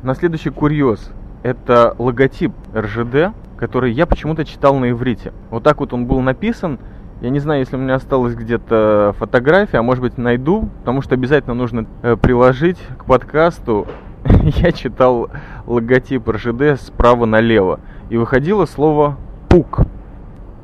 на 0.02 0.14
следующий 0.14 0.50
курьез. 0.50 1.10
Это 1.42 1.94
логотип 1.98 2.52
РЖД, 2.74 3.34
который 3.58 3.92
я 3.92 4.06
почему-то 4.06 4.44
читал 4.44 4.76
на 4.76 4.90
иврите. 4.90 5.32
Вот 5.50 5.62
так 5.62 5.80
вот 5.80 5.92
он 5.92 6.06
был 6.06 6.20
написан. 6.20 6.78
Я 7.20 7.30
не 7.30 7.38
знаю, 7.38 7.60
если 7.60 7.76
у 7.76 7.78
меня 7.78 7.94
осталась 7.94 8.34
где-то 8.34 9.14
фотография, 9.18 9.78
а 9.78 9.82
может 9.82 10.02
быть 10.02 10.18
найду, 10.18 10.68
потому 10.80 11.00
что 11.00 11.14
обязательно 11.14 11.54
нужно 11.54 11.86
э, 12.02 12.16
приложить 12.16 12.78
к 12.98 13.04
подкасту 13.04 13.86
я 14.42 14.72
читал 14.72 15.28
логотип 15.66 16.28
РЖД 16.28 16.80
справа 16.80 17.26
налево. 17.26 17.80
И 18.10 18.16
выходило 18.16 18.64
слово 18.64 19.16
«пук», 19.48 19.80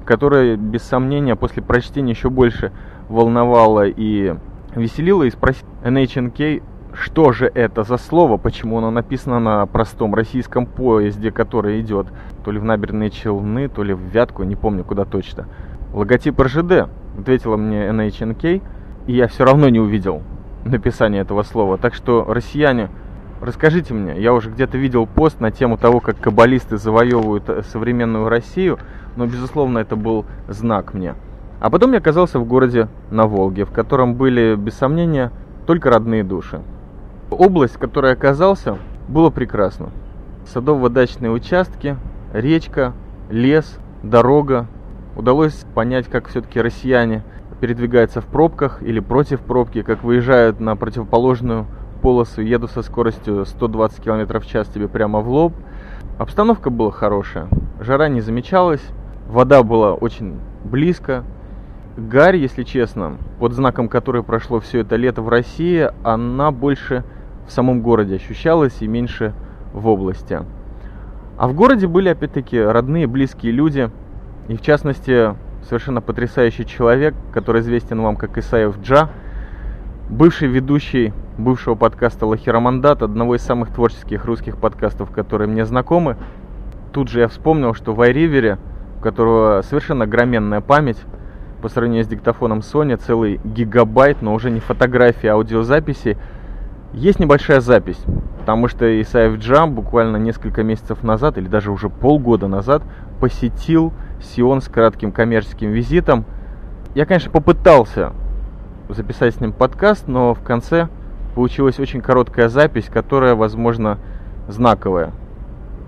которое, 0.05 0.57
без 0.57 0.83
сомнения, 0.83 1.37
после 1.37 1.63
прочтения 1.63 2.13
еще 2.13 2.31
больше 2.31 2.73
волновало 3.09 3.87
и 3.87 4.35
веселило. 4.75 5.25
И 5.25 5.31
спросил 5.31 5.67
NHNK, 5.85 6.63
что 6.95 7.33
же 7.33 7.51
это 7.55 7.85
за 7.85 7.99
слово, 7.99 8.37
почему 8.37 8.79
оно 8.79 8.91
написано 8.91 9.41
на 9.41 9.67
простом 9.67 10.15
российском 10.15 10.67
поезде, 10.67 11.31
который 11.31 11.81
идет 11.81 12.07
то 12.45 12.51
ли 12.51 12.59
в 12.59 12.65
набережные 12.65 13.11
Челны, 13.11 13.69
то 13.69 13.83
ли 13.83 13.93
в 13.95 14.01
Вятку, 14.01 14.43
не 14.43 14.57
помню 14.57 14.85
куда 14.85 15.05
точно. 15.05 15.47
Логотип 15.93 16.41
РЖД, 16.41 16.89
ответила 17.19 17.57
мне 17.57 17.89
NHNK, 17.89 18.63
и 19.07 19.13
я 19.13 19.29
все 19.29 19.45
равно 19.45 19.69
не 19.69 19.81
увидел 19.81 20.23
написание 20.65 21.23
этого 21.23 21.43
слова. 21.43 21.79
Так 21.79 21.95
что, 21.95 22.25
россияне, 22.29 22.91
Расскажите 23.41 23.95
мне, 23.95 24.21
я 24.21 24.35
уже 24.35 24.51
где-то 24.51 24.77
видел 24.77 25.07
пост 25.07 25.41
на 25.41 25.51
тему 25.51 25.79
того, 25.79 26.01
как 26.01 26.21
каббалисты 26.21 26.77
завоевывают 26.77 27.49
э, 27.49 27.63
современную 27.63 28.29
Россию, 28.29 28.79
но, 29.17 29.25
безусловно, 29.25 29.79
это 29.79 29.97
был 29.97 30.27
знак 30.47 30.93
мне. 30.93 31.15
А 31.59 31.71
потом 31.71 31.93
я 31.93 31.99
оказался 31.99 32.39
в 32.39 32.45
городе 32.45 32.89
на 33.11 33.27
Волге, 33.27 33.65
в 33.65 33.71
котором 33.71 34.15
были, 34.15 34.57
без 34.57 34.75
сомнения, 34.75 35.33
только 35.67 35.89
родные 35.89 36.23
души. 36.23 36.61
Область, 37.31 37.77
в 37.77 37.79
которой 37.79 38.13
оказался, 38.13 38.77
было 39.09 39.31
прекрасно. 39.31 39.89
Садово-дачные 40.53 41.31
участки, 41.31 41.97
речка, 42.35 42.93
лес, 43.31 43.79
дорога. 44.03 44.67
Удалось 45.21 45.67
понять, 45.75 46.07
как 46.07 46.29
все-таки 46.29 46.63
россияне 46.63 47.23
передвигаются 47.61 48.23
в 48.23 48.25
пробках 48.25 48.83
или 48.83 49.01
против 49.01 49.41
пробки, 49.41 49.83
как 49.83 50.03
выезжают 50.03 50.61
на 50.61 50.77
противоположную 50.77 51.67
полосу, 52.01 52.41
еду 52.41 52.69
со 52.69 52.81
скоростью 52.81 53.45
120 53.45 54.03
км 54.03 54.41
в 54.41 54.47
час 54.47 54.69
тебе 54.69 54.89
прямо 54.89 55.21
в 55.21 55.29
лоб. 55.29 55.53
Обстановка 56.17 56.71
была 56.71 56.91
хорошая, 56.91 57.49
жара 57.81 58.09
не 58.09 58.23
замечалась, 58.23 58.81
вода 59.29 59.63
была 59.63 59.93
очень 59.93 60.41
близко. 60.65 61.23
Гарь, 61.99 62.37
если 62.37 62.63
честно, 62.63 63.19
под 63.41 63.53
знаком 63.53 63.91
которой 63.91 64.23
прошло 64.23 64.59
все 64.59 64.79
это 64.79 64.97
лето 64.97 65.21
в 65.21 65.29
России, 65.29 65.91
она 66.03 66.51
больше 66.51 67.05
в 67.47 67.53
самом 67.53 67.83
городе 67.83 68.15
ощущалась 68.15 68.81
и 68.81 68.87
меньше 68.87 69.35
в 69.75 69.87
области. 69.87 70.41
А 71.37 71.47
в 71.47 71.53
городе 71.53 71.87
были, 71.87 72.09
опять-таки, 72.09 72.59
родные, 72.59 73.07
близкие 73.07 73.53
люди, 73.53 73.91
и 74.49 74.57
в 74.57 74.63
частности, 74.63 75.35
совершенно 75.65 76.01
потрясающий 76.01 76.67
человек, 76.67 77.15
который 77.33 77.61
известен 77.61 78.01
вам 78.01 78.17
как 78.17 78.39
Исаев 78.39 78.81
Джа, 78.81 79.09
бывший 80.09 80.49
ведущий 80.49 81.13
бывшего 81.39 81.75
подкаста 81.75 82.27
Лахирамандат, 82.27 83.03
одного 83.03 83.37
из 83.37 83.43
самых 83.43 83.71
творческих 83.71 84.25
русских 84.25 84.57
подкастов, 84.57 85.11
которые 85.11 85.49
мне 85.49 85.65
знакомы. 85.65 86.17
Тут 86.93 87.09
же 87.09 87.21
я 87.21 87.29
вспомнил, 87.29 87.75
что 87.75 87.95
в 87.95 88.01
iRiver, 88.01 88.59
у 88.99 89.03
которого 89.03 89.63
совершенно 89.63 90.07
громенная 90.07 90.61
память, 90.61 90.99
по 91.63 91.69
сравнению 91.69 92.05
с 92.05 92.09
диктофоном 92.09 92.61
Sony, 92.61 92.97
целый 92.97 93.41
гигабайт, 93.45 94.23
но 94.23 94.35
уже 94.35 94.51
не 94.51 94.61
фотографии, 94.61 95.29
а 95.29 95.35
аудиозаписи, 95.35 96.17
есть 96.93 97.21
небольшая 97.21 97.61
запись, 97.61 98.03
потому 98.41 98.67
что 98.67 99.01
Исаев 99.01 99.39
Джам 99.39 99.75
буквально 99.75 100.17
несколько 100.17 100.65
месяцев 100.65 101.03
назад, 101.03 101.39
или 101.39 101.47
даже 101.47 101.71
уже 101.71 101.89
полгода 101.89 102.49
назад, 102.49 102.83
посетил 103.21 103.93
Сион 104.21 104.61
с 104.61 104.69
кратким 104.69 105.13
коммерческим 105.13 105.71
визитом. 105.71 106.25
Я, 106.95 107.07
конечно, 107.07 107.31
попытался 107.31 108.13
записать 108.89 109.35
с 109.35 109.41
ним 109.41 109.53
подкаст, 109.53 110.09
но 110.09 110.35
в 110.35 110.43
конце 110.43 110.89
получилась 111.35 111.79
очень 111.79 112.01
короткая 112.01 112.49
запись, 112.49 112.91
которая, 112.93 113.35
возможно, 113.35 113.99
знаковая. 114.49 115.13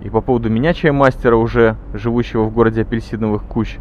И 0.01 0.09
по 0.09 0.21
поводу 0.21 0.49
меня, 0.49 0.73
чаймастера, 0.73 1.35
уже 1.35 1.75
живущего 1.93 2.43
в 2.43 2.53
городе 2.53 2.81
апельсиновых 2.81 3.43
куч, 3.43 3.77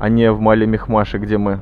а 0.00 0.08
не 0.08 0.30
в 0.30 0.40
Мале 0.40 0.66
Мехмаше, 0.66 1.18
где 1.18 1.38
мы 1.38 1.60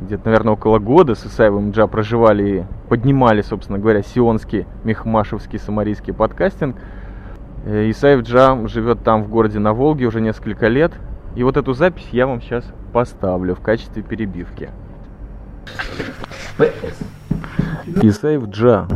где-то, 0.00 0.26
наверное, 0.26 0.52
около 0.52 0.78
года 0.78 1.14
с 1.14 1.26
Исаевым 1.26 1.72
Джа 1.72 1.86
проживали 1.86 2.48
и 2.48 2.64
поднимали, 2.88 3.42
собственно 3.42 3.78
говоря, 3.78 4.02
сионский, 4.02 4.66
мехмашевский, 4.84 5.58
самарийский 5.58 6.12
подкастинг. 6.12 6.76
Э, 7.68 7.90
Исаев 7.90 8.22
Джа 8.22 8.66
живет 8.66 9.04
там, 9.04 9.24
в 9.24 9.28
городе 9.28 9.58
на 9.58 9.74
Волге, 9.74 10.06
уже 10.06 10.22
несколько 10.22 10.68
лет. 10.68 10.92
И 11.36 11.42
вот 11.42 11.58
эту 11.58 11.74
запись 11.74 12.08
я 12.12 12.26
вам 12.26 12.40
сейчас 12.40 12.64
поставлю 12.94 13.54
в 13.54 13.60
качестве 13.60 14.02
перебивки. 14.02 14.70
Исаев 18.00 18.46
Джа. 18.46 18.88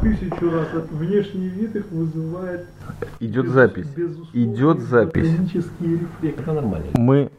Тысячу 0.00 0.50
раз 0.50 0.74
от 0.74 0.90
внешний 0.90 1.46
вид 1.46 1.76
их 1.76 1.88
вызывает. 1.92 2.66
Идет 3.20 3.48
запись. 3.50 3.86
Идет 4.32 4.80
запись. 4.80 5.30
Мы 6.94 7.30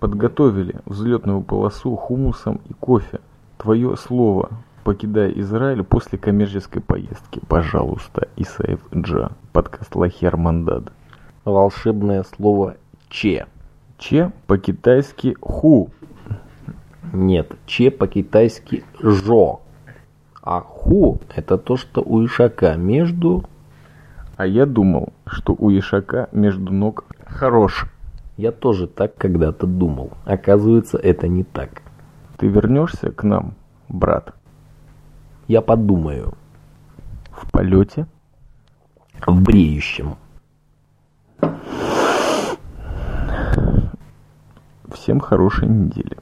подготовили 0.00 0.74
взлетную 0.86 1.40
полосу 1.42 1.94
хумусом 1.94 2.60
и 2.68 2.72
кофе. 2.72 3.20
Твое 3.58 3.96
слово, 3.96 4.50
покидая 4.84 5.30
Израиль 5.30 5.82
после 5.82 6.18
коммерческой 6.18 6.80
поездки. 6.80 7.40
Пожалуйста, 7.48 8.28
Исаев 8.36 8.80
Джа. 8.94 9.32
Подкаст 9.52 9.94
Лахер 9.94 10.36
Мандад. 10.36 10.92
Волшебное 11.44 12.24
слово 12.24 12.76
Че. 13.08 13.46
Че 13.98 14.32
по-китайски 14.46 15.36
ху. 15.40 15.90
Нет, 17.12 17.52
че 17.66 17.90
по-китайски 17.90 18.84
жо. 19.02 19.60
А 20.42 20.60
ху 20.60 21.18
это 21.34 21.58
то, 21.58 21.76
что 21.76 22.02
у 22.02 22.24
ишака 22.24 22.76
между... 22.76 23.44
А 24.36 24.46
я 24.46 24.64
думал, 24.64 25.12
что 25.26 25.54
у 25.58 25.70
ишака 25.70 26.28
между 26.32 26.72
ног 26.72 27.04
хорош. 27.26 27.86
Я 28.36 28.52
тоже 28.52 28.86
так 28.86 29.16
когда-то 29.16 29.66
думал. 29.66 30.12
Оказывается, 30.24 30.96
это 30.96 31.28
не 31.28 31.44
так. 31.44 31.82
Ты 32.38 32.46
вернешься 32.46 33.10
к 33.10 33.22
нам, 33.22 33.52
брат? 33.90 34.34
Я 35.50 35.62
подумаю. 35.62 36.34
В 37.32 37.50
полете? 37.50 38.06
В 39.26 39.42
бреющем. 39.42 40.14
Всем 44.94 45.18
хорошей 45.18 45.66
недели. 45.66 46.16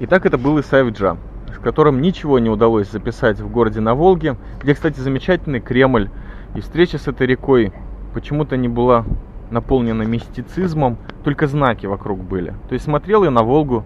Итак, 0.00 0.26
это 0.26 0.36
был 0.36 0.60
Исаев 0.60 0.92
Джа, 0.92 1.16
с 1.54 1.58
которым 1.58 2.02
ничего 2.02 2.38
не 2.38 2.50
удалось 2.50 2.90
записать 2.90 3.40
в 3.40 3.50
городе 3.50 3.80
на 3.80 3.94
Волге, 3.94 4.36
где, 4.62 4.74
кстати, 4.74 5.00
замечательный 5.00 5.60
Кремль. 5.60 6.10
И 6.54 6.60
встреча 6.60 6.98
с 6.98 7.08
этой 7.08 7.26
рекой 7.26 7.72
почему-то 8.12 8.58
не 8.58 8.68
была 8.68 9.06
наполнена 9.50 10.02
мистицизмом, 10.02 10.98
только 11.24 11.46
знаки 11.46 11.86
вокруг 11.86 12.18
были. 12.18 12.52
То 12.68 12.74
есть 12.74 12.84
смотрел 12.84 13.24
я 13.24 13.30
на 13.30 13.42
Волгу, 13.42 13.84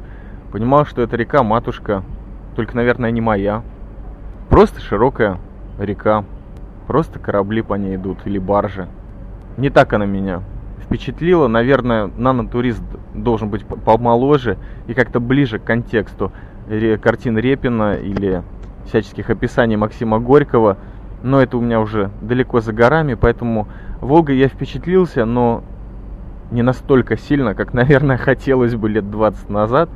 понимал, 0.51 0.85
что 0.85 1.01
эта 1.01 1.15
река 1.15 1.45
матушка, 1.45 2.03
только, 2.57 2.75
наверное, 2.75 3.13
не 3.13 3.21
моя. 3.21 3.63
Просто 4.49 4.81
широкая 4.81 5.39
река, 5.79 6.25
просто 6.87 7.19
корабли 7.19 7.63
по 7.63 7.75
ней 7.75 7.97
идут 7.97 8.19
или 8.25 8.39
баржи. 8.39 8.89
Не 9.57 9.71
так 9.71 9.93
она 9.93 10.07
меня 10.07 10.43
впечатлила. 10.85 11.49
Наверное, 11.49 12.11
нанотурист 12.17 12.83
должен 13.15 13.49
быть 13.49 13.65
помоложе 13.65 14.59
и 14.87 14.95
как-то 14.95 15.19
ближе 15.19 15.59
к 15.59 15.65
контексту 15.65 16.33
картин 17.03 17.39
Репина 17.39 17.95
или 17.95 18.43
всяческих 18.87 19.31
описаний 19.31 19.77
Максима 19.77 20.19
Горького. 20.19 20.77
Но 21.23 21.41
это 21.41 21.57
у 21.57 21.61
меня 21.63 21.81
уже 21.81 22.11
далеко 22.21 22.61
за 22.61 22.75
горами, 22.75 23.15
поэтому 23.15 23.67
Волгой 24.03 24.37
я 24.37 24.49
впечатлился, 24.49 25.25
но 25.25 25.65
не 26.51 26.61
настолько 26.61 27.17
сильно, 27.17 27.55
как, 27.55 27.73
наверное, 27.73 28.19
хотелось 28.19 28.75
бы 28.75 28.91
лет 28.91 29.11
20 29.11 29.49
назад. 29.49 29.89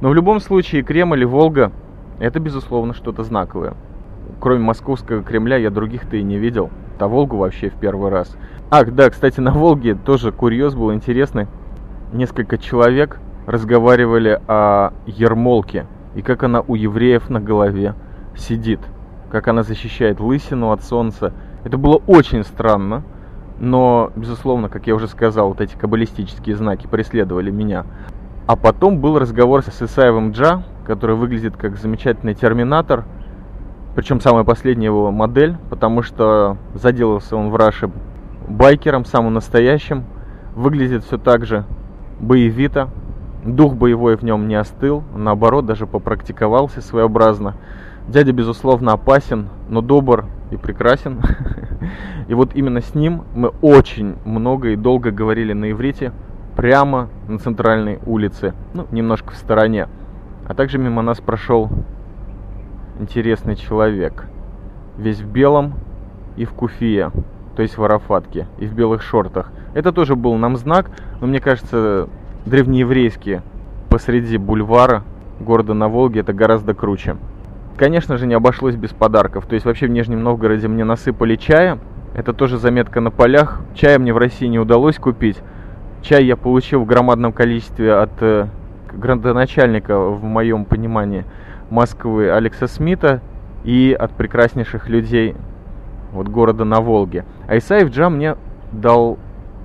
Но 0.00 0.08
в 0.08 0.14
любом 0.14 0.40
случае 0.40 0.82
Кремль 0.82 1.22
и 1.22 1.24
Волга– 1.24 1.70
это, 2.18 2.40
безусловно, 2.40 2.94
что-то 2.94 3.24
знаковое. 3.24 3.74
Кроме 4.40 4.60
московского 4.60 5.22
Кремля 5.22 5.56
я 5.56 5.70
других-то 5.70 6.16
и 6.16 6.22
не 6.22 6.38
видел. 6.38 6.70
А 6.98 7.08
Волгу 7.08 7.36
вообще 7.36 7.70
в 7.70 7.74
первый 7.74 8.10
раз. 8.10 8.36
Ах, 8.70 8.92
да, 8.94 9.10
кстати, 9.10 9.40
на 9.40 9.50
Волге 9.50 9.94
тоже 9.94 10.32
курьез 10.32 10.74
был 10.74 10.92
интересный. 10.94 11.48
Несколько 12.12 12.56
человек 12.56 13.18
разговаривали 13.46 14.40
о 14.46 14.92
ермолке 15.06 15.86
и 16.14 16.22
как 16.22 16.44
она 16.44 16.62
у 16.66 16.74
евреев 16.74 17.28
на 17.28 17.40
голове 17.40 17.94
сидит, 18.36 18.80
как 19.30 19.48
она 19.48 19.62
защищает 19.62 20.20
лысину 20.20 20.70
от 20.70 20.82
солнца. 20.82 21.32
Это 21.64 21.76
было 21.76 22.00
очень 22.06 22.44
странно, 22.44 23.02
но, 23.58 24.12
безусловно, 24.16 24.68
как 24.68 24.86
я 24.86 24.94
уже 24.94 25.08
сказал, 25.08 25.48
вот 25.48 25.60
эти 25.60 25.76
каббалистические 25.76 26.56
знаки 26.56 26.86
преследовали 26.86 27.50
меня. 27.50 27.84
А 28.46 28.56
потом 28.56 28.98
был 28.98 29.18
разговор 29.18 29.62
с 29.62 29.82
Исаевым 29.82 30.32
Джа, 30.32 30.64
который 30.84 31.16
выглядит 31.16 31.56
как 31.56 31.76
замечательный 31.76 32.34
терминатор, 32.34 33.04
причем 33.94 34.20
самая 34.20 34.44
последняя 34.44 34.86
его 34.86 35.10
модель, 35.12 35.56
потому 35.70 36.02
что 36.02 36.56
заделался 36.74 37.36
он 37.36 37.50
в 37.50 37.56
Раше 37.56 37.90
байкером, 38.48 39.04
самым 39.04 39.34
настоящим. 39.34 40.04
Выглядит 40.56 41.04
все 41.04 41.16
так 41.16 41.46
же 41.46 41.64
боевито. 42.20 42.88
Дух 43.44 43.74
боевой 43.74 44.16
в 44.16 44.22
нем 44.22 44.48
не 44.48 44.54
остыл, 44.54 45.04
наоборот, 45.14 45.66
даже 45.66 45.86
попрактиковался 45.86 46.80
своеобразно. 46.80 47.54
Дядя, 48.08 48.32
безусловно, 48.32 48.92
опасен, 48.92 49.48
но 49.68 49.80
добр 49.80 50.26
и 50.50 50.56
прекрасен. 50.56 51.20
И 52.28 52.34
вот 52.34 52.54
именно 52.54 52.80
с 52.80 52.94
ним 52.94 53.24
мы 53.34 53.48
очень 53.60 54.16
много 54.24 54.70
и 54.70 54.76
долго 54.76 55.10
говорили 55.10 55.52
на 55.52 55.70
иврите, 55.70 56.12
прямо 56.56 57.10
на 57.28 57.38
центральной 57.38 57.98
улице, 58.06 58.54
ну, 58.72 58.86
немножко 58.90 59.32
в 59.32 59.36
стороне. 59.36 59.88
А 60.46 60.54
также 60.54 60.78
мимо 60.78 61.02
нас 61.02 61.20
прошел 61.20 61.70
интересный 62.98 63.56
человек, 63.56 64.26
весь 64.98 65.20
в 65.20 65.26
белом 65.26 65.74
и 66.36 66.44
в 66.44 66.52
куфие, 66.52 67.10
то 67.56 67.62
есть 67.62 67.78
в 67.78 67.84
арафатке, 67.84 68.46
и 68.58 68.66
в 68.66 68.74
белых 68.74 69.02
шортах. 69.02 69.52
Это 69.74 69.92
тоже 69.92 70.16
был 70.16 70.34
нам 70.36 70.56
знак, 70.56 70.90
но 71.20 71.26
мне 71.26 71.40
кажется, 71.40 72.08
древнееврейские 72.46 73.42
посреди 73.88 74.38
бульвара 74.38 75.04
города 75.40 75.72
на 75.72 75.88
Волге 75.88 76.20
это 76.20 76.32
гораздо 76.32 76.74
круче. 76.74 77.16
Конечно 77.76 78.18
же, 78.18 78.26
не 78.26 78.34
обошлось 78.34 78.76
без 78.76 78.90
подарков. 78.90 79.46
То 79.46 79.54
есть 79.54 79.66
вообще 79.66 79.86
в 79.86 79.90
Нижнем 79.90 80.22
Новгороде 80.22 80.68
мне 80.68 80.84
насыпали 80.84 81.36
чая. 81.36 81.78
Это 82.14 82.32
тоже 82.32 82.58
заметка 82.58 83.00
на 83.00 83.10
полях. 83.10 83.60
Чая 83.74 83.98
мне 83.98 84.12
в 84.12 84.18
России 84.18 84.46
не 84.46 84.58
удалось 84.58 84.96
купить. 84.96 85.38
Чай 86.02 86.24
я 86.24 86.36
получил 86.36 86.82
в 86.82 86.86
громадном 86.86 87.32
количестве 87.32 87.94
от 87.94 88.10
э, 88.20 88.46
градоначальника, 88.96 89.98
в 89.98 90.22
моем 90.24 90.64
понимании, 90.64 91.24
Москвы 91.70 92.30
Алекса 92.30 92.66
Смита 92.66 93.20
и 93.64 93.96
от 93.98 94.12
прекраснейших 94.12 94.88
людей 94.88 95.34
вот 96.12 96.28
города 96.28 96.64
на 96.64 96.80
Волге. 96.80 97.24
А 97.48 97.58
Исаев 97.58 97.90
Джа 97.90 98.08
мне 98.08 98.36
дал 98.72 99.18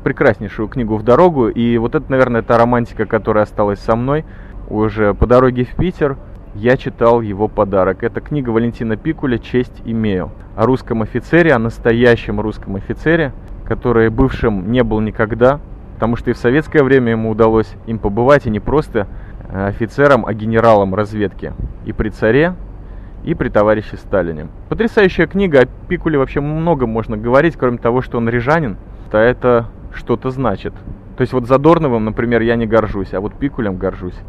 прекраснейшую 0.04 0.68
книгу 0.68 0.96
в 0.96 1.04
дорогу, 1.04 1.50
и 1.50 1.78
вот 1.78 1.96
это, 1.96 2.10
наверное, 2.10 2.42
та 2.42 2.58
романтика, 2.58 3.06
которая 3.06 3.44
осталась 3.44 3.80
со 3.80 3.96
мной 3.96 4.26
уже 4.70 5.14
по 5.14 5.28
дороге 5.28 5.66
в 5.66 5.76
Питер. 5.76 6.18
Я 6.56 6.78
читал 6.78 7.22
его 7.22 7.48
подарок. 7.48 8.04
Это 8.04 8.22
книга 8.22 8.50
Валентина 8.50 8.98
Пикуля 8.98 9.38
«Честь 9.38 9.82
имею». 9.86 10.32
О 10.56 10.66
русском 10.66 11.04
офицере, 11.04 11.54
о 11.54 11.60
настоящем 11.60 12.42
русском 12.42 12.76
офицере, 12.76 13.34
который 13.66 14.10
бывшим 14.10 14.72
не 14.72 14.84
был 14.84 15.00
никогда, 15.00 15.60
потому 16.00 16.16
что 16.16 16.30
и 16.30 16.34
в 16.34 16.38
советское 16.38 16.82
время 16.82 17.12
ему 17.12 17.30
удалось 17.30 17.74
им 17.86 18.00
побывать, 18.00 18.46
и 18.46 18.50
не 18.50 18.62
просто 18.62 19.06
Э, 19.52 19.68
офицером, 19.68 20.28
а 20.28 20.34
генералом 20.36 20.94
разведки 20.94 21.54
и 21.86 21.92
при 21.92 22.10
царе, 22.10 22.54
и 23.24 23.34
при 23.34 23.50
товарище 23.50 23.98
Сталине. 23.98 24.48
Потрясающая 24.70 25.26
книга, 25.26 25.62
о 25.62 25.66
Пикуле 25.88 26.20
вообще 26.20 26.40
много 26.40 26.86
можно 26.86 27.18
говорить, 27.18 27.56
кроме 27.58 27.80
того, 27.80 28.04
что 28.04 28.20
он 28.20 28.30
рижанин, 28.30 28.78
то 29.10 29.18
это 29.18 29.66
что-то 29.92 30.30
значит. 30.30 30.74
То 31.18 31.22
есть 31.22 31.34
вот 31.34 31.48
Задорновым, 31.48 32.06
например, 32.06 32.42
я 32.42 32.56
не 32.56 32.68
горжусь, 32.68 33.14
а 33.16 33.20
вот 33.20 33.34
Пикулем 33.34 33.78
горжусь. 33.78 34.20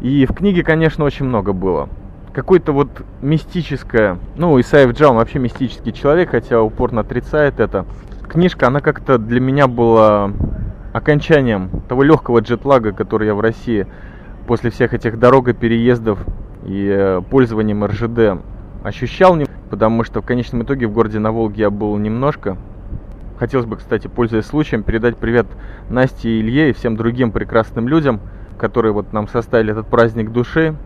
И 0.00 0.26
в 0.26 0.34
книге, 0.34 0.64
конечно, 0.64 1.04
очень 1.04 1.26
много 1.26 1.52
было. 1.52 1.88
Какое-то 2.32 2.72
вот 2.72 2.88
мистическое, 3.22 4.18
ну, 4.36 4.60
Исаев 4.60 4.94
Джаун 4.94 5.14
вообще 5.14 5.38
мистический 5.38 5.92
человек, 5.92 6.30
хотя 6.30 6.60
упорно 6.60 7.02
отрицает 7.02 7.60
это. 7.60 7.86
Книжка, 8.28 8.66
она 8.66 8.80
как-то 8.80 9.16
для 9.18 9.38
меня 9.38 9.68
была 9.68 10.32
окончанием 10.94 11.70
того 11.88 12.04
легкого 12.04 12.38
джетлага, 12.38 12.92
который 12.92 13.26
я 13.26 13.34
в 13.34 13.40
России 13.40 13.86
после 14.46 14.70
всех 14.70 14.94
этих 14.94 15.18
дорог 15.18 15.48
и 15.48 15.52
переездов 15.52 16.20
и 16.64 16.88
э, 16.88 17.20
пользованием 17.28 17.84
РЖД 17.84 18.40
ощущал, 18.84 19.36
потому 19.70 20.04
что 20.04 20.22
в 20.22 20.24
конечном 20.24 20.62
итоге 20.62 20.86
в 20.86 20.92
городе 20.92 21.18
на 21.18 21.32
Волге 21.32 21.62
я 21.62 21.70
был 21.70 21.96
немножко. 21.96 22.56
Хотелось 23.38 23.66
бы, 23.66 23.76
кстати, 23.76 24.06
пользуясь 24.06 24.46
случаем, 24.46 24.84
передать 24.84 25.16
привет 25.16 25.46
Насте 25.90 26.28
и 26.28 26.40
Илье 26.40 26.70
и 26.70 26.72
всем 26.72 26.96
другим 26.96 27.32
прекрасным 27.32 27.88
людям, 27.88 28.20
которые 28.56 28.92
вот 28.92 29.12
нам 29.12 29.26
составили 29.26 29.72
этот 29.72 29.88
праздник 29.88 30.30
души. 30.30 30.76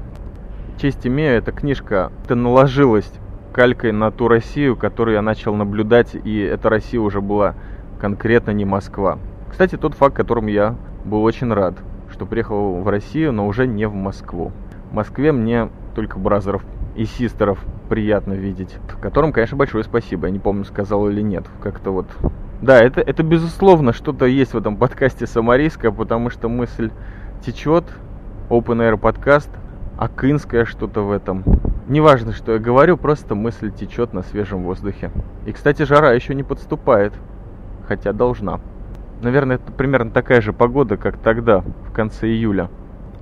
Честь 0.80 1.06
имею, 1.06 1.36
эта 1.36 1.52
книжка, 1.52 2.12
это 2.24 2.34
наложилась 2.34 3.12
калькой 3.52 3.92
на 3.92 4.10
ту 4.10 4.28
Россию, 4.28 4.74
которую 4.74 5.16
я 5.16 5.22
начал 5.22 5.54
наблюдать, 5.54 6.14
и 6.14 6.38
эта 6.38 6.70
Россия 6.70 6.98
уже 6.98 7.20
была 7.20 7.54
конкретно 8.00 8.52
не 8.52 8.64
Москва. 8.64 9.18
Кстати, 9.50 9.76
тот 9.76 9.94
факт, 9.94 10.14
которым 10.14 10.46
я 10.46 10.76
был 11.04 11.22
очень 11.22 11.52
рад 11.52 11.78
что 12.12 12.26
приехал 12.26 12.80
в 12.80 12.88
Россию, 12.88 13.32
но 13.32 13.46
уже 13.46 13.66
не 13.66 13.86
в 13.86 13.94
Москву. 13.94 14.52
В 14.90 14.94
Москве 14.94 15.32
мне 15.32 15.68
только 15.94 16.18
бразеров 16.18 16.64
и 16.96 17.04
систеров 17.04 17.64
приятно 17.88 18.32
видеть. 18.32 18.76
Которым, 19.00 19.32
конечно, 19.32 19.56
большое 19.56 19.84
спасибо. 19.84 20.26
Я 20.26 20.32
не 20.32 20.38
помню, 20.38 20.64
сказал 20.64 21.08
или 21.08 21.20
нет. 21.20 21.44
Как-то 21.62 21.90
вот... 21.90 22.06
Да, 22.60 22.82
это, 22.82 23.00
это 23.00 23.22
безусловно 23.22 23.92
что-то 23.92 24.26
есть 24.26 24.52
в 24.52 24.58
этом 24.58 24.76
подкасте 24.76 25.26
Самарийское, 25.26 25.92
потому 25.92 26.30
что 26.30 26.48
мысль 26.48 26.90
течет. 27.44 27.84
Open 28.50 28.78
Air 28.78 28.96
подкаст. 28.96 29.50
Акынское 29.96 30.64
что-то 30.64 31.02
в 31.02 31.12
этом. 31.12 31.44
Неважно, 31.88 32.32
что 32.32 32.52
я 32.52 32.58
говорю, 32.58 32.96
просто 32.96 33.34
мысль 33.34 33.70
течет 33.70 34.12
на 34.12 34.22
свежем 34.22 34.64
воздухе. 34.64 35.10
И, 35.46 35.52
кстати, 35.52 35.82
жара 35.82 36.12
еще 36.12 36.34
не 36.34 36.42
подступает. 36.42 37.12
Хотя 37.86 38.12
должна. 38.12 38.60
Наверное, 39.20 39.56
это 39.56 39.72
примерно 39.72 40.10
такая 40.10 40.40
же 40.40 40.52
погода, 40.52 40.96
как 40.96 41.18
тогда, 41.18 41.60
в 41.60 41.92
конце 41.92 42.28
июля. 42.28 42.70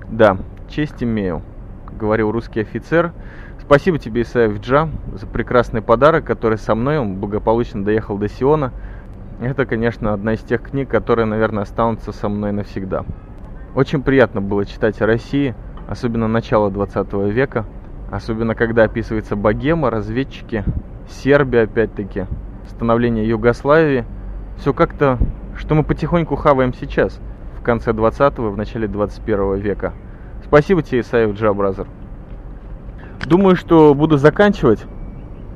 Да, 0.07 0.37
честь 0.69 1.03
имею, 1.03 1.41
говорил 1.99 2.31
русский 2.31 2.61
офицер. 2.61 3.13
Спасибо 3.59 3.97
тебе, 3.97 4.21
Исаев 4.21 4.59
Джа, 4.61 4.89
за 5.13 5.25
прекрасный 5.25 5.81
подарок, 5.81 6.25
который 6.25 6.57
со 6.57 6.75
мной, 6.75 6.99
он 6.99 7.15
благополучно 7.15 7.83
доехал 7.83 8.17
до 8.17 8.29
Сиона. 8.29 8.71
Это, 9.41 9.65
конечно, 9.65 10.13
одна 10.13 10.33
из 10.33 10.39
тех 10.41 10.61
книг, 10.61 10.89
которые, 10.89 11.25
наверное, 11.25 11.63
останутся 11.63 12.11
со 12.11 12.29
мной 12.29 12.51
навсегда. 12.51 13.03
Очень 13.75 14.01
приятно 14.01 14.41
было 14.41 14.65
читать 14.65 15.01
о 15.01 15.07
России, 15.07 15.55
особенно 15.87 16.27
начало 16.27 16.71
20 16.71 17.13
века, 17.31 17.65
особенно 18.11 18.55
когда 18.55 18.83
описывается 18.83 19.35
богема, 19.35 19.89
разведчики, 19.89 20.63
Сербия 21.09 21.61
опять-таки, 21.63 22.25
становление 22.67 23.27
Югославии. 23.27 24.05
Все 24.57 24.73
как-то, 24.73 25.17
что 25.57 25.75
мы 25.75 25.83
потихоньку 25.83 26.35
хаваем 26.35 26.73
сейчас, 26.73 27.19
в 27.59 27.63
конце 27.63 27.91
20-го, 27.91 28.49
в 28.49 28.57
начале 28.57 28.87
21 28.87 29.55
века. 29.55 29.93
Спасибо 30.43 30.81
тебе, 30.81 31.01
Исаев 31.01 31.35
Джабразер. 31.35 31.87
Думаю, 33.25 33.55
что 33.55 33.93
буду 33.93 34.17
заканчивать. 34.17 34.85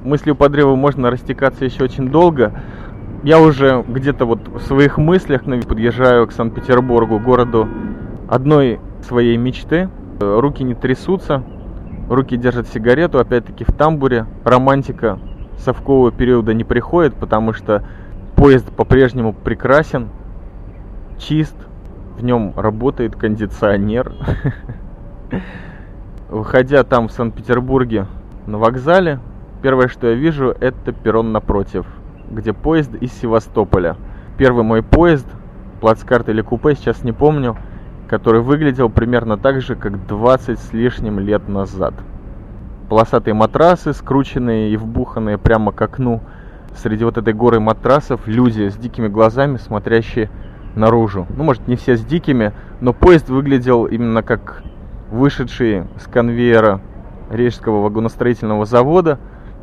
Мыслью 0.03 0.35
по 0.35 0.49
древу 0.49 0.75
можно 0.75 1.09
растекаться 1.11 1.63
еще 1.63 1.83
очень 1.83 2.09
долго. 2.09 2.51
Я 3.23 3.39
уже 3.39 3.85
где-то 3.87 4.25
вот 4.25 4.47
в 4.47 4.61
своих 4.61 4.97
мыслях 4.97 5.43
подъезжаю 5.43 6.27
к 6.27 6.31
Санкт-Петербургу, 6.31 7.19
городу 7.19 7.69
одной 8.27 8.79
своей 9.07 9.37
мечты. 9.37 9.89
Руки 10.19 10.63
не 10.63 10.73
трясутся, 10.73 11.43
руки 12.09 12.35
держат 12.35 12.67
сигарету, 12.67 13.19
опять-таки 13.19 13.63
в 13.63 13.71
тамбуре. 13.71 14.25
Романтика 14.43 15.19
совкового 15.57 16.11
периода 16.11 16.53
не 16.53 16.63
приходит, 16.63 17.13
потому 17.13 17.53
что 17.53 17.83
поезд 18.35 18.71
по-прежнему 18.71 19.33
прекрасен, 19.33 20.09
чист, 21.17 21.55
в 22.17 22.23
нем 22.23 22.53
работает 22.55 23.15
кондиционер. 23.15 24.13
Выходя 26.29 26.83
там 26.83 27.07
в 27.07 27.11
Санкт-Петербурге 27.11 28.07
на 28.47 28.57
вокзале, 28.57 29.19
первое, 29.61 29.87
что 29.87 30.07
я 30.07 30.13
вижу, 30.13 30.55
это 30.59 30.91
перрон 30.91 31.31
напротив, 31.31 31.85
где 32.29 32.53
поезд 32.53 32.93
из 32.95 33.11
Севастополя. 33.13 33.97
Первый 34.37 34.63
мой 34.63 34.81
поезд, 34.81 35.27
плацкарт 35.81 36.29
или 36.29 36.41
купе, 36.41 36.75
сейчас 36.75 37.03
не 37.03 37.11
помню, 37.11 37.57
который 38.07 38.41
выглядел 38.41 38.89
примерно 38.89 39.37
так 39.37 39.61
же, 39.61 39.75
как 39.75 40.05
20 40.05 40.59
с 40.59 40.73
лишним 40.73 41.19
лет 41.19 41.47
назад. 41.47 41.93
Полосатые 42.89 43.33
матрасы, 43.33 43.93
скрученные 43.93 44.71
и 44.71 44.77
вбуханные 44.77 45.37
прямо 45.37 45.71
к 45.71 45.81
окну. 45.81 46.21
Среди 46.75 47.03
вот 47.03 47.17
этой 47.17 47.33
горы 47.33 47.59
матрасов 47.59 48.27
люди 48.27 48.69
с 48.69 48.75
дикими 48.75 49.07
глазами, 49.07 49.57
смотрящие 49.57 50.29
наружу. 50.75 51.27
Ну, 51.35 51.43
может, 51.43 51.67
не 51.67 51.75
все 51.75 51.97
с 51.97 52.03
дикими, 52.03 52.53
но 52.79 52.93
поезд 52.93 53.29
выглядел 53.29 53.85
именно 53.85 54.23
как 54.23 54.63
вышедший 55.09 55.83
с 55.99 56.07
конвейера 56.07 56.81
Рижского 57.29 57.81
вагоностроительного 57.81 58.65
завода, 58.65 59.19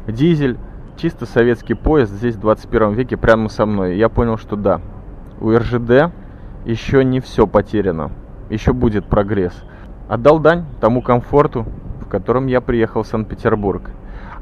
дизель, 0.06 0.58
чисто 0.96 1.26
советский 1.26 1.74
поезд 1.74 2.12
здесь 2.12 2.36
в 2.36 2.40
21 2.40 2.92
веке 2.92 3.16
прямо 3.16 3.48
со 3.48 3.66
мной. 3.66 3.96
Я 3.96 4.08
понял, 4.08 4.36
что 4.36 4.56
да, 4.56 4.80
у 5.40 5.50
РЖД 5.50 6.12
еще 6.64 7.04
не 7.04 7.20
все 7.20 7.46
потеряно, 7.46 8.10
еще 8.50 8.72
будет 8.72 9.06
прогресс. 9.06 9.54
Отдал 10.08 10.38
дань 10.38 10.64
тому 10.80 11.02
комфорту, 11.02 11.66
в 12.00 12.08
котором 12.08 12.46
я 12.46 12.60
приехал 12.60 13.02
в 13.02 13.06
Санкт-Петербург. 13.06 13.90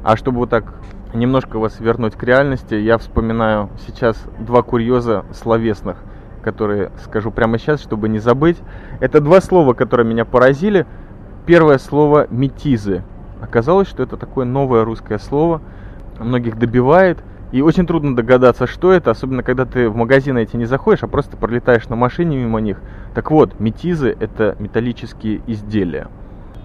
А 0.03 0.15
чтобы 0.15 0.39
вот 0.39 0.49
так 0.49 0.73
немножко 1.13 1.59
вас 1.59 1.79
вернуть 1.79 2.15
к 2.15 2.23
реальности, 2.23 2.75
я 2.75 2.97
вспоминаю 2.97 3.69
сейчас 3.85 4.17
два 4.39 4.61
курьеза 4.61 5.25
словесных– 5.33 5.97
которые 6.47 6.91
скажу 7.03 7.29
прямо 7.29 7.57
сейчас, 7.57 7.81
чтобы 7.81 8.07
не 8.07 8.19
забыть. 8.19 8.55
Это 9.01 9.19
два 9.19 9.41
слова, 9.41 9.73
которые 9.73 10.07
меня 10.07 10.23
поразили. 10.23 10.85
Первое 11.45 11.77
слово 11.77 12.27
«метизы». 12.29 13.03
Оказалось, 13.41 13.89
что 13.89 14.01
это 14.01 14.15
такое 14.15 14.45
новое 14.45 14.85
русское 14.85 15.17
слово, 15.17 15.61
многих 16.17 16.57
добивает. 16.57 17.21
И 17.51 17.61
очень 17.61 17.85
трудно 17.85 18.15
догадаться, 18.15 18.65
что 18.65 18.93
это, 18.93 19.11
особенно 19.11 19.43
когда 19.43 19.65
ты 19.65 19.89
в 19.89 19.97
магазины 19.97 20.39
эти 20.39 20.55
не 20.55 20.63
заходишь, 20.63 21.03
а 21.03 21.07
просто 21.07 21.35
пролетаешь 21.35 21.89
на 21.89 21.97
машине 21.97 22.37
мимо 22.37 22.61
них. 22.61 22.79
Так 23.13 23.29
вот, 23.29 23.59
метизы– 23.59 24.15
это 24.19 24.55
металлические 24.57 25.41
изделия. 25.47 26.07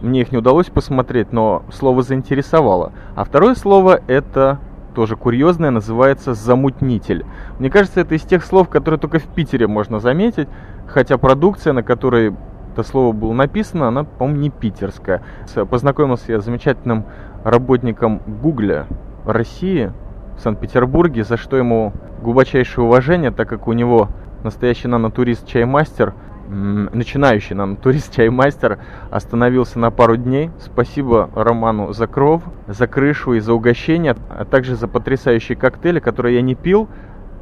Мне 0.02 0.22
их 0.22 0.32
не 0.32 0.38
удалось 0.38 0.66
посмотреть, 0.66 1.32
но 1.32 1.62
слово 1.72 2.02
заинтересовало. 2.02 2.92
А 3.14 3.24
второе 3.24 3.54
слово– 3.54 4.00
это 4.08 4.58
тоже 4.96 5.14
курьезное, 5.14 5.70
называется 5.70 6.34
«замутнитель». 6.34 7.24
Мне 7.60 7.70
кажется, 7.70 8.00
это 8.00 8.16
из 8.16 8.22
тех 8.22 8.44
слов, 8.44 8.68
которые 8.68 8.98
только 8.98 9.20
в 9.20 9.26
Питере 9.26 9.68
можно 9.68 10.00
заметить, 10.00 10.48
хотя 10.88 11.18
продукция, 11.18 11.72
на 11.72 11.84
которой 11.84 12.34
это 12.72 12.82
слово 12.82 13.12
было 13.12 13.32
написано, 13.32 13.88
она, 13.88 14.02
по-моему, 14.02 14.40
не 14.40 14.50
питерская. 14.50 15.22
Познакомился 15.70 16.32
я 16.32 16.40
с 16.40 16.44
замечательным 16.44 17.04
работником 17.44 18.20
Гугля 18.26 18.86
России 19.24 19.92
в 20.36 20.40
Санкт-Петербурге, 20.40 21.22
за 21.22 21.36
что 21.36 21.56
ему 21.56 21.92
глубочайшее 22.22 22.84
уважение, 22.84 23.30
так 23.30 23.48
как 23.48 23.68
у 23.68 23.72
него 23.72 24.08
настоящий 24.42 24.88
нанотурист-чаймастер– 24.88 26.14
начинающий 26.48 27.54
нам 27.54 27.76
турист-чаймастер 27.76 28.78
остановился 29.10 29.78
на 29.78 29.90
пару 29.90 30.16
дней. 30.16 30.50
Спасибо 30.60 31.30
Роману 31.34 31.92
за 31.92 32.06
кров, 32.06 32.42
за 32.66 32.86
крышу 32.86 33.34
и 33.34 33.40
за 33.40 33.54
угощение, 33.54 34.16
а 34.28 34.44
также 34.44 34.76
за 34.76 34.88
потрясающие 34.88 35.56
коктейли, 35.56 36.00
которые 36.00 36.36
я 36.36 36.42
не 36.42 36.54
пил. 36.54 36.88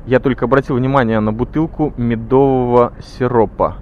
Я 0.07 0.21
только 0.21 0.47
обратил 0.47 0.77
внимание 0.77 1.21
на 1.21 1.33
бутылку 1.33 1.93
медового 1.97 2.93
сиропа. 3.01 3.77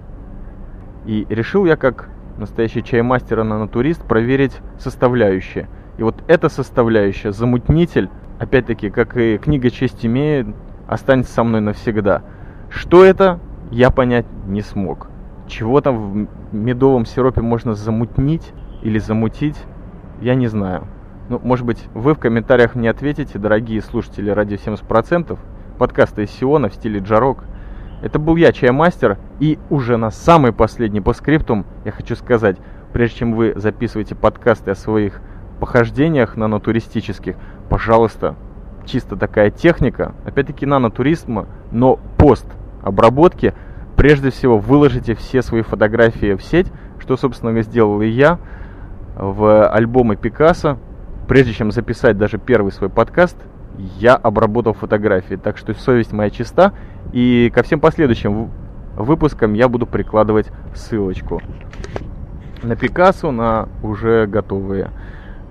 И 1.06 1.26
решил 1.28 1.64
я, 1.64 1.76
как 1.76 2.08
настоящий 2.38 2.82
чаймастер 2.82 3.40
и 3.40 3.42
нанотурист, 3.42 4.02
проверить 4.02 4.56
составляющие. 4.78 5.68
И 5.96 6.02
вот 6.02 6.22
эта 6.28 6.48
составляющая, 6.48 7.32
замутнитель, 7.32 8.08
опять-таки, 8.38 8.90
как 8.90 9.16
и 9.16 9.38
книга 9.38 9.70
«Честь 9.70 10.04
имеет», 10.06 10.46
останется 10.86 11.32
со 11.32 11.44
мной 11.44 11.60
навсегда. 11.60 12.22
Что 12.70 13.04
это, 13.04 13.40
я 13.70 13.90
понять 13.90 14.26
не 14.46 14.62
смог. 14.62 15.08
Чего 15.46 15.80
там 15.80 16.26
в 16.50 16.54
медовом 16.54 17.06
сиропе 17.06 17.40
можно 17.40 17.74
замутнить 17.74 18.52
или 18.82 18.98
замутить, 18.98 19.56
я 20.20 20.34
не 20.34 20.46
знаю. 20.46 20.86
Ну, 21.28 21.40
может 21.42 21.66
быть, 21.66 21.84
вы 21.94 22.14
в 22.14 22.18
комментариях 22.18 22.74
мне 22.74 22.90
ответите, 22.90 23.38
дорогие 23.38 23.82
слушатели 23.82 24.30
радио 24.30 24.56
70%, 24.56 25.38
подкаста 25.78 26.22
из 26.22 26.30
Сиона 26.30 26.68
в 26.68 26.74
стиле 26.74 27.00
Джарок. 27.00 27.44
Это 28.02 28.18
был 28.18 28.36
я, 28.36 28.52
Чаймастер, 28.52 29.18
и 29.40 29.58
уже 29.70 29.96
на 29.96 30.10
самый 30.10 30.52
последний 30.52 31.00
по 31.00 31.12
скриптум 31.12 31.66
я 31.84 31.92
хочу 31.92 32.14
сказать, 32.16 32.56
прежде 32.92 33.18
чем 33.18 33.34
вы 33.34 33.52
записываете 33.56 34.14
подкасты 34.14 34.70
о 34.70 34.74
своих 34.74 35.20
похождениях 35.60 36.36
нанотуристических, 36.36 37.36
пожалуйста, 37.68 38.36
чисто 38.84 39.16
такая 39.16 39.50
техника, 39.50 40.14
опять-таки 40.24 40.64
нанотуризма, 40.64 41.46
но 41.72 41.98
пост 42.16 42.46
обработки, 42.82 43.54
прежде 43.96 44.30
всего 44.30 44.58
выложите 44.58 45.14
все 45.14 45.42
свои 45.42 45.62
фотографии 45.62 46.34
в 46.34 46.42
сеть, 46.42 46.68
что, 46.98 47.16
собственно, 47.16 47.60
сделал 47.62 48.00
и 48.00 48.08
я 48.08 48.38
в 49.16 49.66
альбомы 49.68 50.16
Пикассо. 50.16 50.78
Прежде 51.26 51.52
чем 51.52 51.72
записать 51.72 52.16
даже 52.16 52.38
первый 52.38 52.72
свой 52.72 52.88
подкаст, 52.88 53.36
я 53.98 54.14
обработал 54.14 54.72
фотографии, 54.72 55.34
так 55.34 55.58
что 55.58 55.74
совесть 55.74 56.12
моя 56.12 56.30
чиста, 56.30 56.72
и 57.12 57.52
ко 57.54 57.62
всем 57.62 57.80
последующим 57.80 58.50
выпускам 58.96 59.52
я 59.52 59.68
буду 59.68 59.86
прикладывать 59.86 60.50
ссылочку. 60.74 61.40
На 62.62 62.76
Пикассо, 62.76 63.30
на 63.30 63.68
уже 63.82 64.26
готовые 64.26 64.90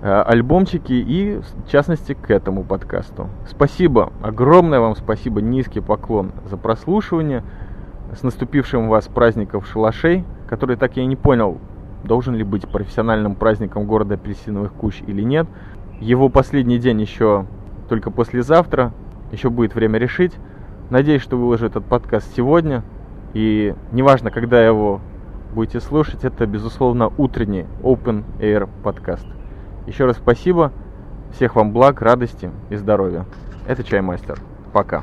альбомчики 0.02 0.92
и, 0.92 1.40
в 1.64 1.70
частности, 1.70 2.14
к 2.14 2.30
этому 2.30 2.62
подкасту. 2.64 3.28
Спасибо, 3.48 4.12
огромное 4.22 4.80
вам 4.80 4.94
спасибо, 4.94 5.40
низкий 5.40 5.80
поклон 5.80 6.32
за 6.48 6.56
прослушивание. 6.56 7.42
С 8.12 8.22
наступившим 8.22 8.88
вас 8.88 9.06
праздников 9.06 9.66
шалашей, 9.66 10.24
который 10.48 10.76
так 10.76 10.96
я 10.96 11.02
и 11.02 11.06
не 11.06 11.16
понял, 11.16 11.58
должен 12.04 12.34
ли 12.34 12.44
быть 12.44 12.66
профессиональным 12.66 13.34
праздником 13.34 13.86
города 13.86 14.14
апельсиновых 14.14 14.72
кущ 14.72 15.02
или 15.06 15.22
нет. 15.22 15.46
Его 16.00 16.28
последний 16.28 16.78
день 16.78 17.00
еще 17.00 17.44
только 17.88 18.10
послезавтра, 18.10 18.92
еще 19.32 19.50
будет 19.50 19.74
время 19.74 19.98
решить. 19.98 20.32
Надеюсь, 20.90 21.22
что 21.22 21.36
выложу 21.36 21.66
этот 21.66 21.84
подкаст 21.84 22.34
сегодня. 22.34 22.82
И 23.34 23.74
неважно, 23.92 24.30
когда 24.30 24.64
его 24.64 25.00
будете 25.54 25.80
слушать, 25.80 26.24
это, 26.24 26.46
безусловно, 26.46 27.12
утренний 27.18 27.66
Open 27.82 28.24
Air 28.38 28.68
подкаст. 28.82 29.37
Еще 29.88 30.04
раз 30.04 30.18
спасибо. 30.18 30.70
Всех 31.32 31.56
вам 31.56 31.72
благ, 31.72 32.02
радости 32.02 32.50
и 32.68 32.76
здоровья. 32.76 33.24
Это 33.66 33.82
Чаймастер. 33.82 34.38
Пока. 34.74 35.02